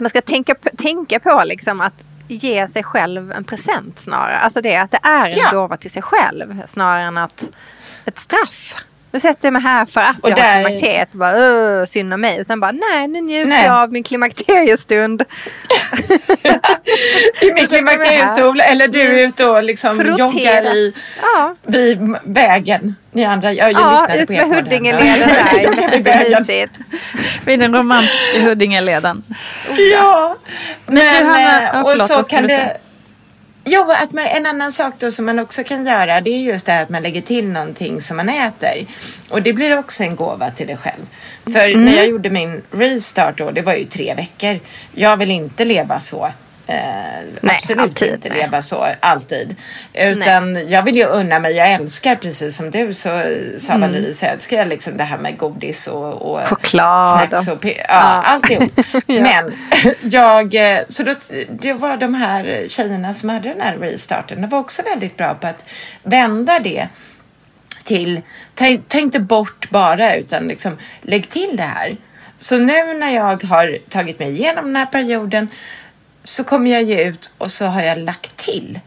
[0.00, 4.38] Man ska tänka, tänka på liksom att ge sig själv en present snarare.
[4.38, 5.50] Alltså det att det är en Ja.
[5.52, 7.44] gåva till sig själv snarare än att
[8.04, 8.74] ett straff.
[9.10, 11.32] Nu sätter jag mig här för att Och jag där- har klimakteriet och bara
[11.80, 12.40] "Åh, synd om mig.
[12.40, 13.64] Utan bara nej, nu njuter Nej.
[13.66, 15.24] jag av min klimakteriestund.
[17.40, 20.92] I min klimakteriestol eller du är ute och liksom joggar i,
[21.22, 22.94] Ja, vid vägen.
[23.12, 25.28] Ni andra, jag, jag ja lyssnade ut på er med Huddingeleden
[26.04, 26.16] där.
[26.24, 26.72] Jättemysigt.
[27.46, 29.22] Vid den romantiska Huddingeleden.
[29.92, 30.36] Ja.
[30.86, 32.60] Men, du, Hanna- eh, ja, och förlåt, så vad skulle kan du det...
[32.60, 32.76] säga?
[33.70, 36.66] Jo, att man, en annan sak då som man också kan göra det är just
[36.66, 38.86] det här att man lägger till någonting som man äter.
[39.28, 41.02] Och det blir också en gåva till dig själv.
[41.44, 41.84] För Mm.
[41.84, 44.60] när jag gjorde min restart då, det var ju tre veckor.
[44.94, 46.30] Jag vill inte leva så.
[46.70, 46.74] Eh,
[47.40, 48.38] Nej, absolut alltid, inte nej.
[48.38, 49.56] leva så alltid.
[49.94, 53.08] Utan jag vill ju unna mig, jag älskar precis som du så
[53.58, 53.80] sa Mm.
[53.90, 57.72] Valerie så älskar jag liksom det här med godis och, och Choklad snacks och- ja,
[57.88, 57.94] Ja.
[58.24, 58.72] alltihop.
[59.06, 59.52] Men
[60.02, 61.14] jag, eh, så då,
[61.50, 65.34] det var de här tjejerna som hade den här restarten, de var också väldigt bra
[65.34, 65.64] på att
[66.02, 66.88] vända det
[67.84, 68.20] till,
[68.54, 71.96] ta, ta inte bort bara utan liksom lägg till det här.
[72.36, 75.48] Så nu när jag har tagit mig igenom den här perioden
[76.28, 78.80] så kommer jag ge ut och så har jag lagt till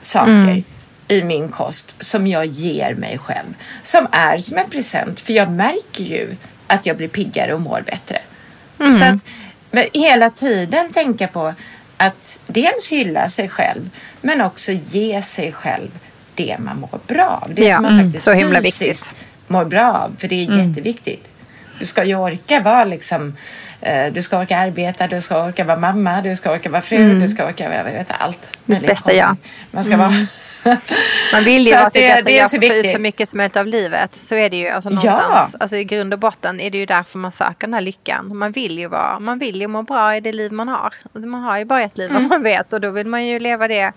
[0.00, 0.62] saker
[1.08, 3.54] i min kost som jag ger mig själv.
[3.82, 6.36] Som är som en present för jag märker ju
[6.66, 8.18] att jag blir piggare och mår bättre.
[8.98, 9.16] Så att
[9.70, 11.54] men hela tiden tänka på
[11.96, 13.90] att dels hylla sig själv
[14.20, 15.90] men också ge sig själv
[16.34, 17.54] det man mår bra av.
[17.54, 19.10] Det Ja, som man mm, faktiskt så himla viktigt.
[19.46, 20.16] mår bra av.
[20.18, 21.28] För det är jätteviktigt.
[21.78, 23.36] Du ska ju orka vara liksom
[24.12, 27.28] du ska orka arbeta, du ska orka vara mamma, du ska orka vara fru, du
[27.28, 28.38] ska orka vara, jag vet allt.
[28.64, 29.36] Väldigt bästa jag.
[29.70, 30.12] Man ska vara...
[31.32, 32.98] Man vill ju Så att sitt det- bästa det jag så och få ut så
[32.98, 34.14] mycket som möjligt av livet.
[34.14, 34.68] Så är det ju.
[34.68, 34.94] Alltså, Ja.
[34.94, 38.36] någonstans, alltså, I grund och botten är det ju därför man söker den här lyckan.
[38.36, 40.94] Man vill ju, vara, man vill ju må bra i det liv man har.
[41.12, 42.28] Man har ju bara ett liv Mm.
[42.28, 43.92] man vet och då vill man ju leva det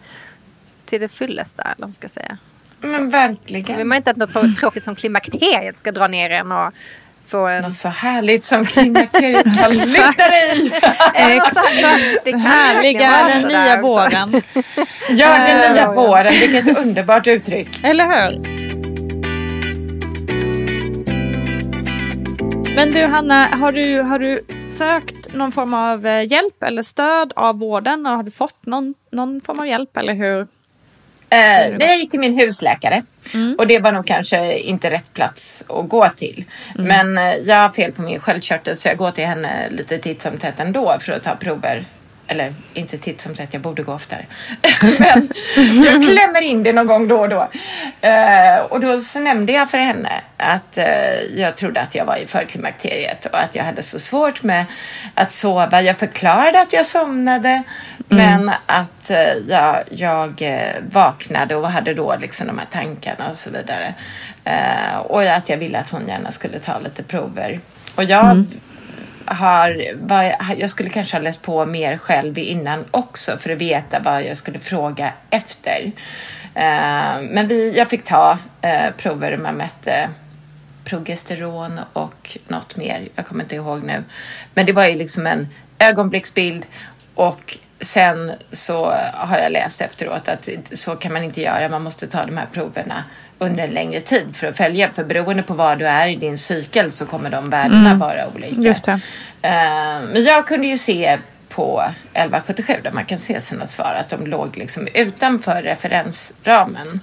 [0.86, 1.62] till det fullaste.
[1.62, 2.38] Eller vad man ska säga.
[2.82, 3.88] Men Då vill verkligen.
[3.88, 6.72] man inte att något så tråkigt som klimakteriet ska dra ner en och
[7.28, 7.64] få en...
[7.64, 10.72] Något så härligt som klimakteriet kan lyfta dig.
[11.16, 14.42] Exakt, det kan Härliga den nya våren.
[15.10, 16.34] Ja, den nya våren.
[16.42, 17.80] Vilket underbart uttryck.
[17.84, 18.58] Eller hur?
[22.76, 27.34] Men du Hanna, har du, har du sökt någon form av eh, hjälp eller stöd
[27.36, 28.06] av vården?
[28.06, 30.48] Har du fått någon, någon form av hjälp eller hur?
[31.30, 33.04] Eh, jag gick till min husläkare
[33.58, 36.46] och det var nog kanske inte rätt plats att gå till.
[36.76, 40.22] Men eh, jag har fel på min sköldkörtel så jag går till henne lite titt
[40.22, 41.86] som tätt ändå för att ta prover.
[42.28, 44.26] Eller inte titt som tätt, jag borde gå oftare.
[45.00, 45.30] Men
[45.84, 47.50] jag klämmer in det någon gång då och då.
[48.02, 50.86] Eh, och då så nämnde jag för henne att eh,
[51.36, 54.66] jag trodde att jag var i förklimakteriet och att jag hade så svårt med
[55.14, 55.82] att sova.
[55.82, 57.64] Jag förklarade att jag somnade
[58.10, 63.38] men att eh, jag, jag eh, vaknade och hade då liksom de här tankarna och
[63.38, 63.94] så vidare.
[64.44, 67.60] Eh, och att jag ville att hon gärna skulle ta lite prover.
[67.96, 68.46] Och jag
[69.28, 74.00] har, vad, jag skulle kanske ha läst på mer själv innan också för att veta
[74.00, 75.92] vad jag skulle fråga efter.
[76.56, 80.10] Eh, men vi, jag fick ta eh, prover man mätte
[80.84, 83.08] progesteron och något mer.
[83.16, 84.04] Jag kommer inte ihåg nu.
[84.54, 85.48] Men det var ju liksom en
[85.80, 86.66] ögonblicksbild
[87.16, 91.70] och sen så har jag läst efteråt att så kan man inte göra.
[91.70, 93.04] Man måste ta de här proverna
[93.40, 94.94] under en längre tid för att följa.
[94.94, 98.62] För beroende på var du är i din cykel så kommer de värdena vara olika.
[98.62, 99.00] Just det.
[99.42, 101.20] Eh, men jag kunde ju se
[101.50, 101.84] på
[102.14, 107.00] 1177 där man kan se sina svar att de låg liksom utanför referensramen.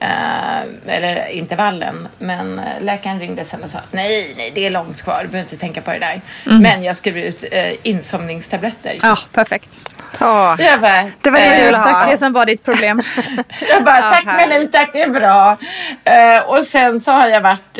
[0.00, 2.08] Eh, eller intervallen.
[2.18, 5.22] Men läkaren ringde sen och sa att nej, nej, det är långt kvar.
[5.22, 6.20] Du behöver inte tänka på det där.
[6.44, 8.98] Men jag skrev ut eh, insomningstabletter.
[9.02, 9.90] Ja, perfekt.
[10.20, 11.90] Åh, Jag bara, Det var det du eh, ville ha.
[11.90, 13.02] Exakt det som var ditt problem.
[13.68, 15.56] Jag bara, tack men nej tack, det är bra.
[16.04, 17.74] Eh, och sen så har jag varit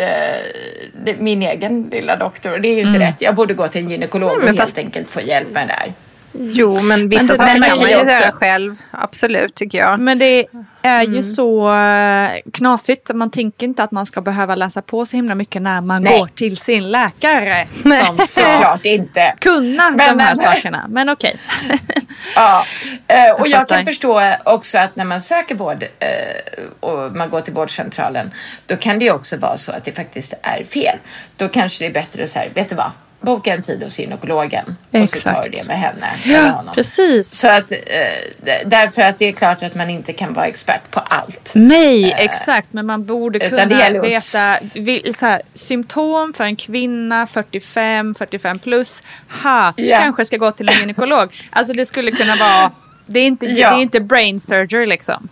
[1.05, 2.59] det- min egen lilla doktor.
[2.59, 3.17] Det är ju inte rätt.
[3.23, 5.75] Jag borde gå till en gynekolog Mm, och helt fast- enkelt få hjälp med det
[5.85, 5.93] där.
[6.33, 8.77] Jo, men vissa saker kan man ju göra själv.
[8.91, 10.01] Absolut, tycker jag.
[10.01, 10.47] Men det
[10.83, 11.15] är Mm.
[11.15, 13.11] ju så eh, knasigt.
[13.15, 16.19] Man tänker inte att man ska behöva läsa på så himla mycket när man Nej.
[16.19, 17.67] går till sin läkare.
[17.83, 18.05] Nej.
[18.07, 19.35] Som Såklart inte.
[19.39, 20.85] kunna Men- de här men- sakerna.
[20.89, 21.37] Men okej.
[22.35, 22.65] Ja,
[23.09, 23.77] eh, och jag, fattar.
[23.77, 28.31] kan förstå också att när man söker vård eh, och man går till vårdcentralen,
[28.67, 30.97] då kan det ju också vara så att det faktiskt är fel.
[31.37, 32.91] Då kanske det är bättre att säga, vet du vad,
[33.21, 36.75] boka en tid hos gynekologen och så tar du det med henne eller honom.
[36.75, 37.31] Precis.
[37.31, 37.79] Så att, eh,
[38.67, 41.51] därför att det är klart att man inte kan vara expert på allt.
[41.55, 42.73] Nej, exakt.
[42.73, 44.21] Men man borde kunna veta
[45.19, 49.03] så här, symptom för en kvinna 45, 45 plus.
[49.43, 49.99] Ha, Ja.
[49.99, 51.33] kanske ska gå till en gynekolog.
[51.51, 52.71] Alltså det skulle kunna vara
[53.07, 53.71] det är, inte, Ja.
[53.71, 55.29] det är inte brain surgery liksom.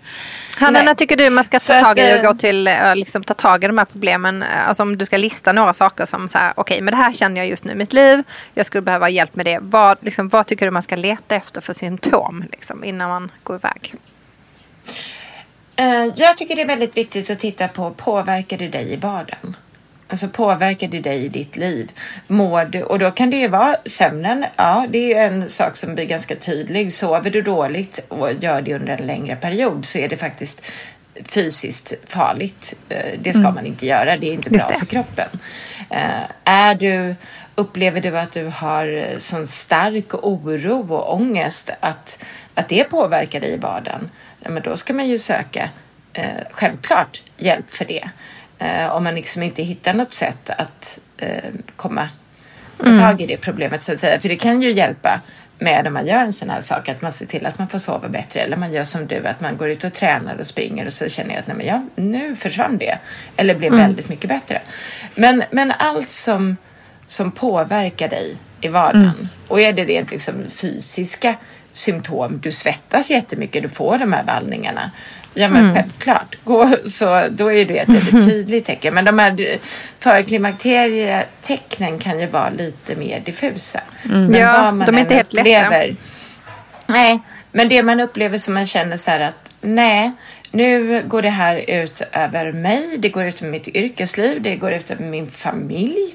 [0.58, 3.24] Hanna, när tycker du man ska ta tag i och eh, gå till, eh, liksom,
[3.24, 4.42] ta tag i de här problemen?
[4.42, 7.36] Alltså om du ska lista några saker som så här, okej, men det här känner
[7.40, 8.22] jag just nu i mitt liv.
[8.54, 9.58] Jag skulle behöva hjälp med det.
[9.62, 13.56] Vad, liksom, vad tycker du man ska leta efter för symptom liksom, innan man går
[13.56, 13.94] iväg?
[15.76, 19.56] Eh, Jag tycker det är väldigt viktigt att titta på, påverkar det dig i vardagen?
[20.10, 21.90] Alltså påverkar det dig i ditt liv?
[22.26, 22.82] Mår du?
[22.82, 24.44] Och då kan det ju vara sömnen.
[24.56, 26.92] Ja, det är ju en sak som blir ganska tydlig.
[26.92, 30.60] Sover du dåligt och gör det under en längre period så är det faktiskt
[31.24, 32.74] fysiskt farligt.
[32.88, 34.16] Eh, Det ska man inte göra.
[34.16, 34.78] Det är inte Just bra det.
[34.80, 35.28] för kroppen.
[35.90, 37.14] Eh, Är du,
[37.54, 42.18] upplever du att du har sån stark oro och ångest att,
[42.54, 45.70] att det påverkar dig i vardagen, ja, men då ska man ju söka
[46.12, 48.08] eh, självklart hjälp för det.
[48.58, 52.08] Eh, om man liksom inte hittar något sätt att eh, komma
[52.78, 54.20] ta tag i det problemet så att säga.
[54.20, 55.20] För det kan ju hjälpa
[55.58, 57.78] med om man gör en sån här sak att man ser till att man får
[57.78, 60.86] sova bättre eller man gör som du att man går ut och tränar och springer
[60.86, 62.98] och så känner jag att nej men ja, nu försvann det
[63.36, 64.62] eller blev väldigt mycket bättre.
[65.14, 66.56] Men, men allt som,
[67.06, 71.36] som påverkar dig i vardagen och är det rent liksom fysiska
[71.72, 74.90] symptom, du svettas jättemycket, du får de här vallningarna.
[75.34, 78.94] Ja men självklart, Gå, så då är det ett väldigt tydligt tecken.
[78.94, 79.58] Men de här
[79.98, 83.80] förklimakterietecknen kan ju vara lite mer diffusa.
[84.02, 85.48] Men Ja, de är inte helt lätta.
[85.48, 85.96] upplever-
[86.86, 87.20] Nej,
[87.52, 90.12] men det man upplever som man känner så här att nej,
[90.50, 94.72] nu går det här ut över mig, det går ut över mitt yrkesliv, det går
[94.72, 96.14] ut över min familj.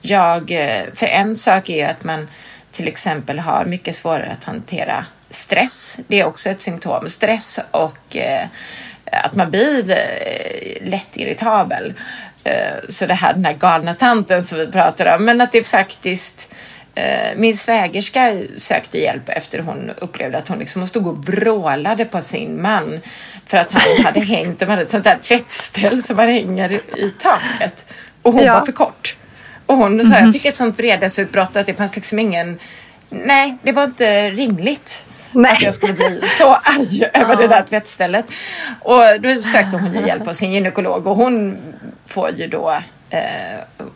[0.00, 2.28] Jag, eh, för en sak är ju att man
[2.72, 5.04] till exempel har mycket svårare att hantera
[5.34, 5.96] stress.
[6.08, 7.08] Det är också ett symptom.
[7.08, 8.46] Stress och eh,
[9.12, 11.94] att man blir eh, lätt irritabel.
[12.44, 12.54] Eh,
[12.88, 15.24] så det här den här galna tanten som vi pratar om.
[15.24, 16.48] Men att det faktiskt
[16.96, 22.20] Eh, Min svägerska sökte hjälp efter hon upplevde att hon, liksom, stod och vrålade på
[22.20, 23.00] sin man
[23.46, 27.10] för att han hade hängt, de hade ett sånt där tvättställ som man hänger i
[27.18, 27.84] taket
[28.22, 28.54] och hon Ja.
[28.58, 29.16] var för kort.
[29.66, 32.58] Och hon sa, jag fick ett sånt vredesutbrott att det fanns liksom ingen,
[33.10, 35.04] nej det var inte rimligt.
[35.34, 35.52] Nej.
[35.52, 38.24] Att jag skulle bli så arg över det där tvättstället.
[38.80, 41.58] Och då sökte hon ju hjälp av sin gynekolog och hon
[42.06, 42.78] får ju då
[43.10, 43.20] eh,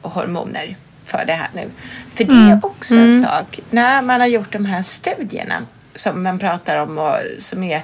[0.03, 0.77] hormoner
[1.07, 1.71] för det här nu.
[2.15, 6.39] För det är också en sak, när man har gjort de här studierna som man
[6.39, 7.83] pratar om och som är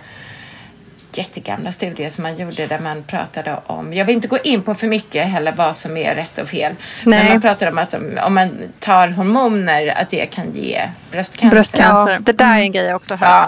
[1.19, 4.75] jättegamla studier som man gjorde där man pratade om, jag vill inte gå in på
[4.75, 7.29] för mycket heller vad som är rätt och fel, men Nej.
[7.29, 11.51] man pratar om att om, om man tar hormoner att det kan ge bröstcancer.
[11.51, 12.12] Bröstcancer.
[12.12, 13.47] Ja, det där är en grej jag också har Ja.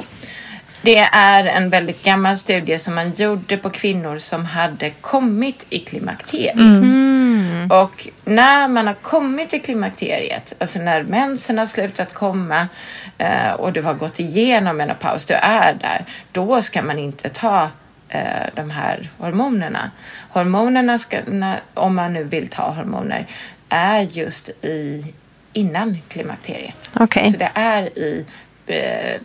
[0.87, 5.79] Det är en väldigt gammal studie som man gjorde på kvinnor som hade kommit i
[5.79, 6.57] klimakteriet.
[7.71, 12.69] Och när man har kommit i klimakteriet, alltså när mensen har slutat komma
[13.19, 17.71] eh, och du har gått igenom menopaus, du är där, då ska man inte ta
[18.09, 18.21] eh,
[18.55, 19.91] de här hormonerna.
[20.29, 23.27] Hormonerna, ska, när, om man nu vill ta hormoner,
[23.69, 25.15] är just i
[25.53, 26.91] innan klimakteriet.
[26.95, 27.31] Okej.
[27.31, 28.27] Så det är i
[28.67, 29.21] eh,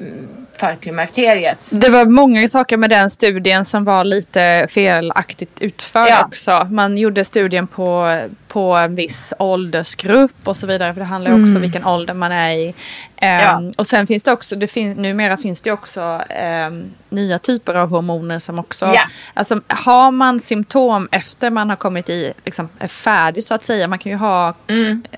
[0.59, 1.69] förklimakteriet.
[1.71, 6.25] Det var många saker med den studien som var lite felaktigt utförd Ja.
[6.25, 6.67] också.
[6.71, 8.17] Man gjorde studien på,
[8.51, 10.93] på en viss åldersgrupp och så vidare.
[10.93, 12.73] För det handlar ju också om vilken ålder man är i.
[13.17, 13.61] Ehm, Ja.
[13.77, 17.89] Och sen finns det också, det fin, numera finns det också ehm, nya typer av
[17.89, 18.85] hormoner som också...
[18.85, 19.01] Ja.
[19.33, 23.87] Alltså har man symptom efter man har kommit i, liksom är färdig så att säga.
[23.87, 24.53] Man kan ju ha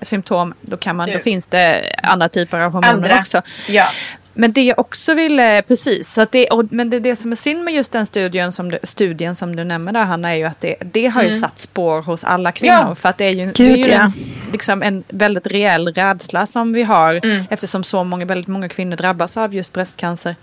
[0.02, 1.22] symptom, då, kan man, då Mm.
[1.24, 3.18] finns det andra typer av hormoner Andra.
[3.18, 3.42] också.
[3.68, 3.86] Ja.
[4.34, 7.36] Men det jag också ville, precis, så att det, och, men det, det som är
[7.36, 10.44] synd med just den studien som du, studien som du nämner där Hanna är ju
[10.44, 12.74] att det, det har ju satt spår hos alla kvinnor.
[12.74, 12.88] Mm.
[12.88, 12.94] Ja.
[12.94, 14.00] För att det är ju, det är Gud, ju ja.
[14.02, 14.08] en,
[14.52, 17.44] liksom en väldigt reell rädsla som vi har Mm.
[17.50, 20.36] eftersom så många, väldigt många kvinnor drabbas av just bröstcancer.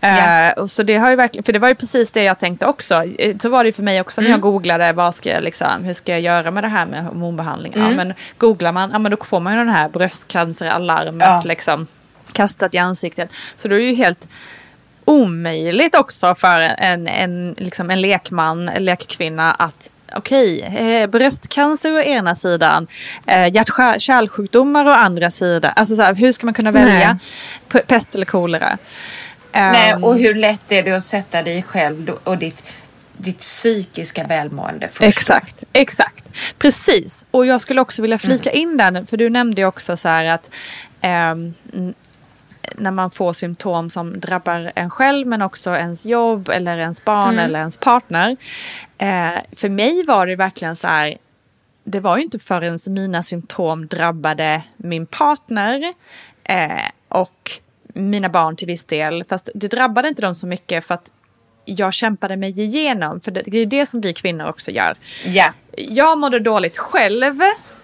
[0.00, 2.66] Eh, och så det har ju verkligen, för det var ju precis det jag tänkte
[2.66, 3.04] också.
[3.04, 4.40] Eh, Så var det ju för mig också när Mm.
[4.40, 7.72] jag googlade vad ska jag liksom, hur ska jag göra med det här med hormonbehandling.
[7.74, 7.90] Mm.
[7.90, 11.42] Ja men googlar man, ja men då får man ju den här bröstcanceralarmet Ja.
[11.44, 11.86] liksom.
[12.32, 13.32] Kastat i ansiktet.
[13.56, 14.28] Så då är det ju helt
[15.04, 22.00] omöjligt också för en, en, liksom en lekman, en lekkvinna att okej, eh, bröstcancer å
[22.00, 22.86] ena sidan,
[23.26, 25.72] eh, hjärt-kärlsjukdomar å andra sidan.
[25.76, 27.18] Alltså så här, hur ska man kunna välja
[27.68, 28.78] P- pest eller kolera?
[29.52, 32.62] Nej, Ehm, och hur lätt är det att sätta dig själv och ditt,
[33.16, 35.02] ditt psykiska välmående först?
[35.08, 36.32] Exakt, exakt.
[36.58, 37.26] Precis.
[37.30, 40.24] Och jag skulle också vilja flika in den, för du nämnde ju också så här
[40.24, 40.50] att
[41.02, 41.94] n-
[42.76, 47.38] när man får symptom som drabbar en själv men också ens jobb eller ens barn
[47.38, 48.36] eller ens partner.
[48.98, 51.16] Eh, för mig var det verkligen så här,
[51.84, 55.94] det var ju inte förrän mina symptom drabbade min partner
[56.44, 57.50] eh, och
[57.94, 59.24] mina barn till viss del.
[59.28, 61.12] Fast det drabbade inte dem så mycket för att
[61.64, 63.20] jag kämpade mig igenom.
[63.20, 64.96] För det, är det som vi kvinnor också gör.
[65.26, 65.52] Ja.
[65.76, 67.34] Jag mådde dåligt själv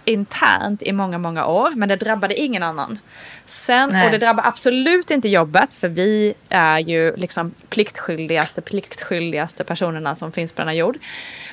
[0.04, 2.98] internt i många, många år, men det drabbade ingen annan.
[3.46, 4.06] Sen, Nej.
[4.06, 10.32] och det drabbar absolut inte jobbet, för vi är ju liksom pliktskyldigaste, pliktskyldigaste personerna som
[10.32, 10.98] finns på denna jord.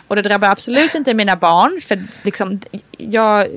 [0.08, 2.60] Och det drabbar absolut inte mina barn, för liksom,
[2.98, 3.48] jag,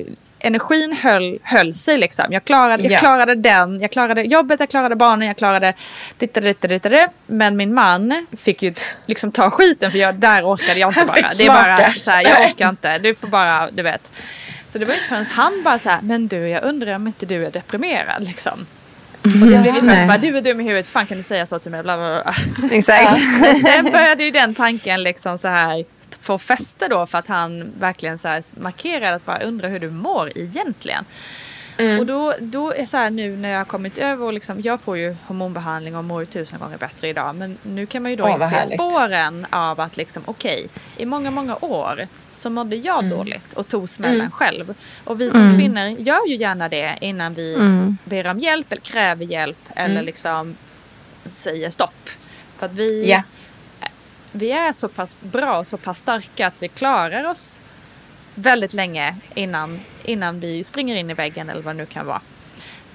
[0.47, 2.25] energin höll, höll sig liksom.
[2.31, 2.99] Jag klarade, jag Ja.
[2.99, 5.73] klarade den, jag klarade jobbet, jag klarade barnen, jag klarade
[6.19, 6.93] ditt, ditt, ditt, ditt.
[7.27, 8.75] Men min man fick ju
[9.07, 11.17] liksom ta skiten för jag, där orkade jag inte bara.
[11.39, 12.99] Det är bara så här, jag orkar inte.
[12.99, 14.13] Du får bara, du vet.
[14.67, 17.27] Så det var inte förrän han bara så här, men du jag undrar om inte
[17.27, 18.67] du är deprimerad liksom.
[19.23, 21.47] Och det blev ju först bara, du är dum i huvudet, fan kan du säga
[21.47, 21.83] så till mig?
[21.83, 22.35] Bla, bla, bla.
[22.77, 23.19] Exakt.
[23.41, 25.85] Men sen började ju den tanken liksom så här
[26.27, 29.91] få fäste då för att han verkligen så här markerade att bara undra hur du
[29.91, 31.05] mår egentligen.
[31.79, 31.99] Mm.
[32.01, 34.81] Och då, då är så här nu när jag har kommit över och liksom, jag
[34.81, 37.35] får ju hormonbehandling och mår ju tusen gånger bättre idag.
[37.35, 40.67] Men nu kan man ju då vad inse spåren av att liksom okej,
[40.97, 43.17] i många, många år så mådde jag Mm.
[43.19, 44.75] dåligt och tog smällen själv.
[45.05, 47.57] Och vi som kvinnor gör ju gärna det innan vi
[48.05, 50.57] ber om hjälp eller kräver hjälp eller liksom
[51.25, 52.09] säger stopp.
[52.59, 53.23] För att vi, Ja.
[54.37, 57.61] Vi är så pass bra och så pass starka att vi klarar oss
[58.35, 62.21] väldigt länge innan, innan vi springer in i väggen eller vad det nu kan vara.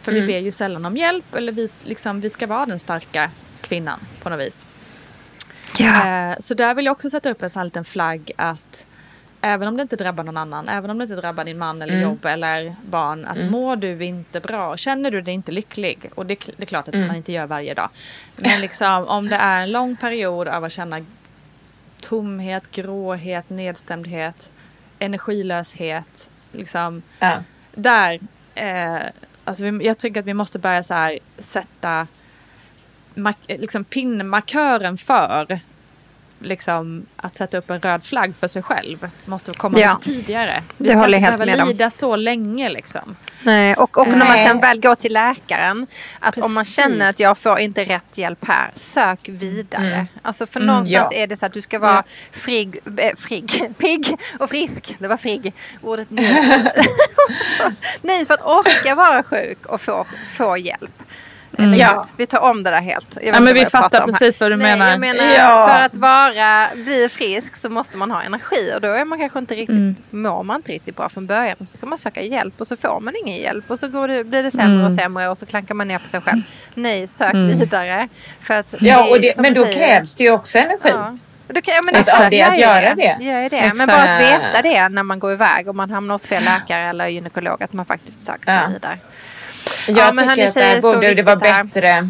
[0.02, 3.32] För vi ber ju sällan om hjälp eller vi, liksom, vi ska vara den starka
[3.62, 4.66] kvinnan på något vis.
[6.06, 8.88] Eh, så där vill jag också sätta upp en sån liten flagg att
[9.42, 12.02] även om det inte drabbar någon annan, även om det inte drabbar din man eller
[12.02, 16.40] jobb eller barn, att mår du inte bra, känner du dig inte lycklig, och det,
[16.58, 17.90] det är klart att man inte gör varje dag,
[18.36, 21.06] men liksom om det är en lång period av att känna
[22.02, 24.52] tomhet, gråhet, nedstämdhet,
[25.00, 27.44] energilöshet, liksom Ja.
[27.76, 28.20] där,
[28.56, 29.00] eh,
[29.44, 32.08] alltså vi, jag tycker att vi måste börja så här sätta
[33.14, 35.60] mark, liksom pinnmarkören för
[36.42, 39.10] liksom att sätta upp en röd flagg för sig själv.
[39.26, 39.98] Måste komma Ja.
[40.02, 40.64] tidigare.
[40.78, 41.68] Vi Det ska inte behöva med om.
[41.68, 43.16] lida så länge liksom.
[43.44, 44.48] Nej, och, och när man Nej.
[44.48, 45.88] sen väl går till läkaren,
[46.20, 46.76] att om man Precis.
[46.76, 50.08] känner att jag får inte rätt hjälp här, sök vidare.
[50.22, 51.18] Alltså för någonstans ja.
[51.18, 54.96] är det så att du ska vara frigg, äh, frigg, pigg och frisk.
[55.00, 56.22] Det var frigg, ordet nu.
[58.02, 60.06] Nej, för att orka vara sjuk och få,
[60.38, 61.04] få hjälp.
[61.58, 62.06] Eller Ja.
[62.18, 63.18] Vi tar om det där helt.
[63.22, 64.92] Ja, men vi fattar precis vad du Nej, menar.
[64.92, 65.68] Jag menar Ja.
[65.70, 69.40] för att vara, bli frisk så måste man ha energi och då är man kanske
[69.40, 69.96] inte riktigt, Mm.
[70.10, 71.56] mår man inte riktigt bra från början.
[71.60, 74.08] Och så ska man söka hjälp och så får man ingen hjälp och så går
[74.08, 74.86] det, blir det sämre Mm.
[74.88, 76.42] och sämre och så klankar man ner på sig själv.
[76.76, 78.08] Nej, sök vidare.
[78.42, 80.90] För att Ja, det- och det, men du då säger- krävs det ju också energi.
[80.94, 81.18] Ja.
[81.48, 83.16] Då kan, men Att- exakt, det, att göra det.
[83.20, 83.46] Det.
[83.56, 83.78] Exakt.
[83.78, 86.90] Men bara att veta det när man går iväg och man hamnar hos fel läkare
[86.90, 88.68] eller gynekolog att man faktiskt söker sig Ja.
[88.74, 88.98] vidare.
[89.88, 92.10] Jag Ja, tycker att tjejer, det så borde det vara bättre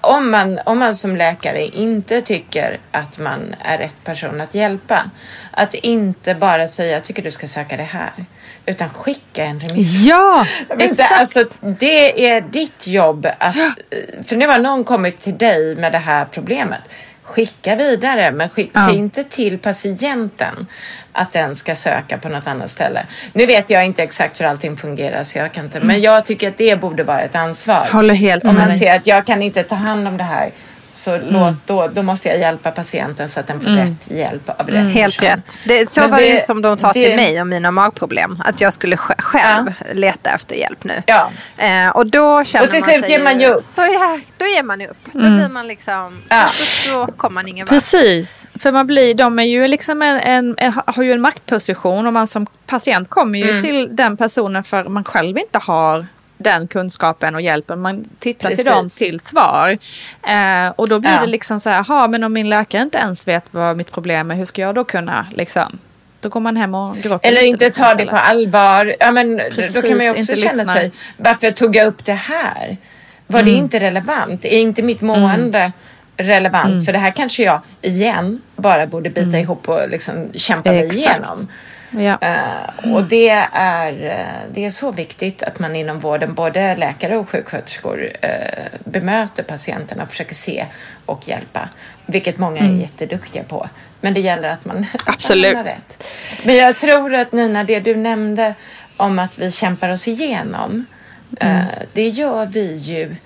[0.00, 5.10] om man, om man som läkare inte tycker att man är rätt person att hjälpa.
[5.50, 8.12] Att inte bara säga jag tycker du ska söka det här.
[8.66, 10.06] Utan skicka en remiss.
[10.06, 10.46] Ja,
[10.78, 13.56] inte, Alltså, det är ditt jobb att...
[14.26, 16.82] För nu har någon kommit till dig med det här problemet.
[17.24, 18.94] Skicka vidare, men skick, Ja.
[18.94, 20.66] inte till patienten
[21.12, 23.06] att den ska söka på något annat ställe.
[23.32, 26.48] Nu vet jag inte exakt hur allting fungerar, så jag kan inte, men jag tycker
[26.48, 27.88] att det borde vara ett ansvar.
[27.92, 30.50] Håller helt Om man ser att jag kan inte ta hand om det här,
[30.94, 34.66] så låt, då, då måste jag hjälpa patienten så att den får rätt hjälp av
[34.68, 35.28] rätt Helt person.
[35.36, 35.58] rätt.
[35.64, 38.42] Det, så Men var det, det- som de sa det- till mig om mina magproblem.
[38.44, 41.02] Att jag skulle sj- själv leta efter hjälp nu.
[41.06, 41.30] Ja.
[41.58, 43.64] Eh, och då känner Och till man slut ger man ju upp.
[43.64, 44.96] Så ja, då ger man upp.
[45.12, 46.22] Då blir man liksom...
[46.28, 46.44] Ja.
[46.92, 47.70] Då, då kommer man ingen vart.
[47.74, 52.06] Precis, för man blir, de är ju liksom en, en, en, har ju en maktposition
[52.06, 56.06] och man som patient kommer ju till den personen för man själv inte har
[56.38, 57.80] den kunskapen och hjälpen.
[57.80, 58.72] Man tittar till Precis.
[58.72, 59.78] dem till svar.
[60.22, 61.20] Eh, och då blir Ja.
[61.20, 64.30] det liksom så här, jaha men om min läkare inte ens vet vad mitt problem
[64.30, 65.78] är, hur ska jag då kunna liksom
[66.20, 68.94] Då går man hem och gråter Eller inte liksom ta det på allvar.
[69.00, 70.74] Ja, men Precis, då kan man ju också känna lyssnar.
[70.74, 72.76] sig, varför tog jag upp det här?
[73.26, 73.52] Var Mm.
[73.52, 74.44] det inte relevant?
[74.44, 75.72] Är inte mitt mående
[76.16, 76.84] relevant?
[76.84, 80.90] För det här kanske jag igen bara borde bita ihop och liksom kämpa mig Mm.
[80.90, 81.08] Exakt.
[81.18, 81.48] igenom.
[81.98, 82.18] Ja.
[82.20, 87.16] Eh, och det är, eh, det är så viktigt att man inom vården, både läkare
[87.16, 90.66] och sjuksköterskor, uh, bemöter patienterna och försöker se
[91.06, 91.68] och hjälpa.
[92.06, 93.68] Vilket många är jätteduktiga på.
[94.00, 95.56] Men det gäller att man Absolut.
[95.56, 96.08] hamnar rätt.
[96.44, 98.54] Men jag tror att Nina, det du nämnde
[98.96, 100.86] om att vi kämpar oss igenom.
[101.40, 103.16] eh, det gör vi ju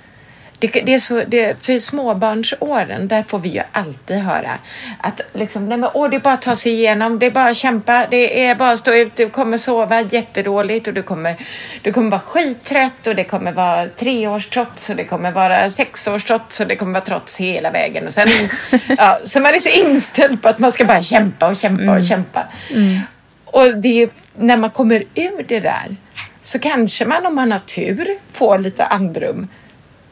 [0.58, 4.58] det, det är så, det, för småbarnsåren, där får vi ju alltid höra
[5.00, 7.50] att liksom, nej men, åh, det är bara att ta sig igenom, det är bara
[7.50, 11.36] att kämpa, det är bara att stå ut, du kommer sova jättedåligt och du kommer,
[11.82, 16.66] du kommer vara skittrött och det kommer vara treårstrots och det kommer vara sexårstrots och
[16.66, 18.06] det kommer vara trots hela vägen.
[18.06, 18.28] Och sen,
[18.98, 22.04] ja, så man är så inställd på att man ska bara kämpa och kämpa och
[22.04, 22.46] kämpa.
[23.44, 25.96] Och det när man kommer ur det där
[26.42, 29.48] så kanske man om man har tur får lite andrum.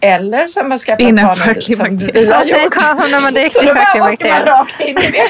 [0.07, 2.32] Eller som man ska Innanför klimakteriet.
[2.34, 4.46] har Och sen hamnar man direkt klimakteriet.
[4.46, 5.22] rakt in i det.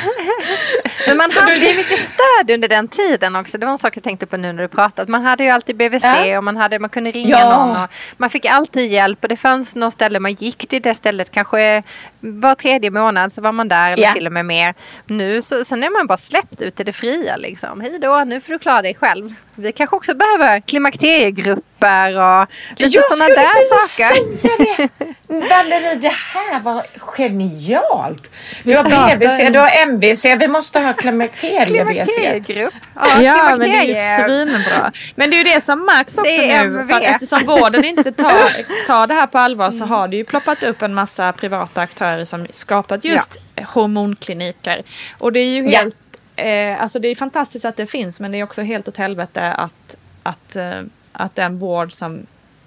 [1.09, 3.59] Men man Så hade du- ju mycket stöd under den tiden också.
[3.59, 5.11] Det var en sak jag tänkte på nu när du pratade.
[5.13, 6.39] Man hade ju alltid BVC Ja.
[6.39, 7.57] och man, hade, man kunde ringa Ja.
[7.67, 7.83] någon.
[7.83, 11.31] Och man fick alltid hjälp och det fanns något ställe man gick till det stället
[11.31, 11.83] kanske
[12.21, 14.13] var tredje månad så var man där eller Ja.
[14.13, 14.75] till och med mer.
[15.07, 17.81] Nu så, sen är man bara släppt ut i det fria liksom.
[17.81, 19.35] Hej då, nu får du klara dig själv.
[19.55, 22.47] Vi kanske också behöver klimakteriegrupper och
[22.77, 24.66] lite sådana där saker.
[24.77, 24.89] Det.
[25.29, 28.31] Valerie, det här var genialt.
[28.65, 31.67] Du har BVC, en- du har MVC, vi måste ha klimakterie-VC.
[31.67, 32.75] Klimakteriegrupp.
[32.95, 34.93] Ja, Ja, men det är ju svinbra.
[35.15, 36.87] Men det är ju det som märks också nu.
[36.89, 40.25] För att eftersom vården inte tar, tar det här på allvar så har det ju
[40.25, 43.37] ploppat upp en massa privata aktörer som skapat just
[43.67, 44.83] hormonkliniker.
[45.19, 45.79] Och det är ju Ja.
[45.79, 45.97] helt,
[46.37, 49.53] eh, alltså det är fantastiskt att det finns men det är också helt åt helvete
[49.53, 50.81] att, att, eh,
[51.13, 52.27] att den vård som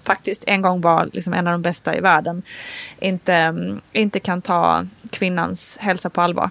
[0.09, 2.43] faktiskt en gång var liksom en av de bästa i världen
[2.99, 3.53] inte,
[3.93, 6.49] inte kan ta kvinnans hälsa på allvar.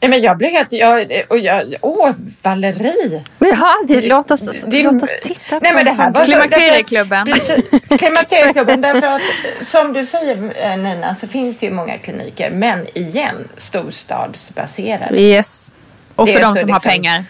[0.00, 0.72] Nej, men jag blev helt...
[0.72, 2.10] Jag, och jag, åh,
[2.42, 3.24] Valerie!
[3.38, 6.24] Jaha, det, låt, oss, Det- låt oss titta på Nej, men en det här var
[6.24, 7.26] så- Klimakterieklubben.
[7.26, 9.22] därför Klimakterieklubben, därför att
[9.66, 15.20] som du säger eh, Nina så finns det ju många kliniker, men igen storstadsbaserade.
[15.20, 15.72] Yes.
[16.14, 17.24] Och Det för de så som har liksom- pengar.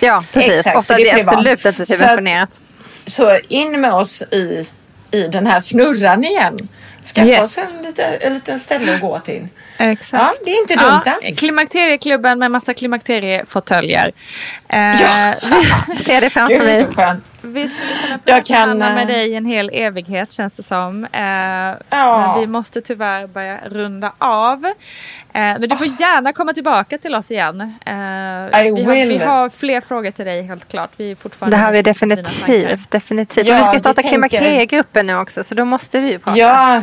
[0.00, 0.52] Ja, precis.
[0.54, 1.34] Exakt, Ofta det det är privat.
[1.34, 2.62] absolut inte Så att- subventionerat.
[3.06, 4.66] Så in med oss i,
[5.14, 6.56] i den här snurran igen.
[7.04, 7.58] Skaffa Yes.
[7.58, 9.48] oss en liten, en liten ställe att gå till.
[9.78, 10.22] Exakt.
[10.22, 11.38] Ja, det är inte dumt Ja, alls.
[11.38, 14.12] klimakterieklubben med massa klimakteriefåtöljer.
[14.68, 15.34] Eh, Ja.
[15.88, 16.80] Jag ser det framför Gud, mig.
[16.82, 17.32] så skönt.
[17.42, 21.04] Vi skulle kunna prata kan, med eh, dig en hel evighet känns det som.
[21.04, 21.20] Eh,
[21.90, 22.26] Ja.
[22.32, 24.64] Men vi måste tyvärr börja runda av.
[24.64, 24.72] Eh,
[25.32, 27.60] men du får gärna komma tillbaka till oss igen.
[27.86, 29.08] Eh, I vi, har, will.
[29.08, 30.90] vi har fler frågor till dig helt klart.
[30.96, 32.90] Vi är fortfarande Det har vi definitivt.
[32.90, 33.46] definitivt.
[33.46, 36.38] Ja, och vi ska vi starta klimakteriegruppen nu också så då måste vi ju prata.
[36.38, 36.82] Ja,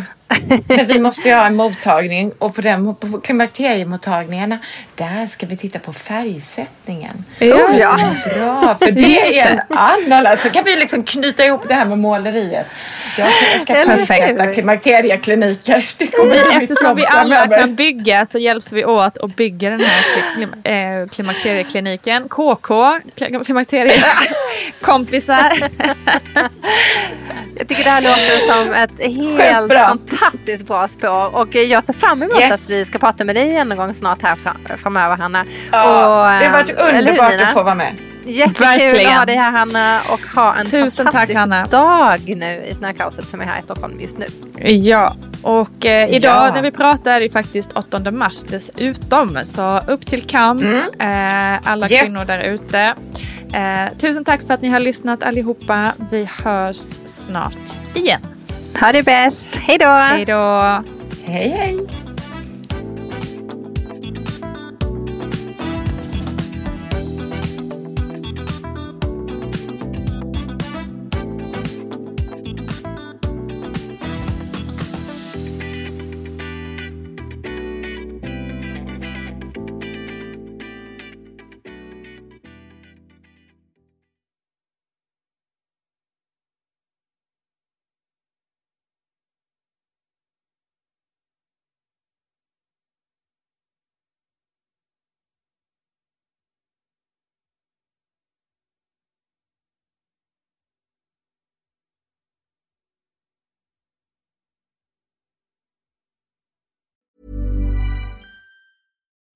[0.68, 4.60] men vi måste ju ha en mottagning och på, den, på klimakteriemottagningarna
[4.96, 7.26] där ska vi titta på färgsättningen.
[7.42, 7.98] Oh, ja.
[8.36, 10.26] Bra, för det är en annan.
[10.28, 12.66] Alltså kan vi liksom knyta ihop det här med måleriet.
[13.18, 15.86] Jag ska perfekta klimakteriekliniker.
[15.98, 20.04] Vi, eftersom vi alla kan bygga så hjälps vi åt och bygger den här
[20.36, 22.30] klim, eh, klimakteriekliniken.
[22.30, 22.74] KK,
[23.16, 23.44] kli-
[24.62, 25.52] klimakteriekompisar.
[27.58, 29.00] Jag tycker det här låter som ett
[29.40, 29.88] helt bra.
[29.88, 31.36] fantastiskt bra spår.
[31.36, 32.54] Och jag ser fram emot Yes.
[32.54, 35.46] att vi ska prata med dig igen någon gång snart här fram, framöver Hanna.
[35.72, 37.44] Ja, Och, det har varit eh, hur, underbart Nina?
[37.44, 37.96] att få vara med.
[38.26, 39.08] Jättekul Verkligen.
[39.12, 41.66] att ha dig här Hanna och ha en Tusen tack, fantastisk Hanna.
[41.66, 44.26] dag nu i snökaoset som är här i Stockholm just nu.
[44.66, 46.54] Ja, och eh, idag Ja.
[46.54, 49.40] när vi pratar är det faktiskt 8 mars dessutom.
[49.44, 52.02] Så upp till kamp, eh, alla Yes.
[52.02, 52.96] kvinnor där ute.
[53.54, 55.94] Eh, tusen tack för att ni har lyssnat allihopa.
[56.12, 58.22] Vi hörs snart igen.
[58.80, 59.56] Ha det bäst.
[59.56, 59.86] Hej då!
[59.86, 60.84] Hej då!
[61.26, 62.11] Hej, hej.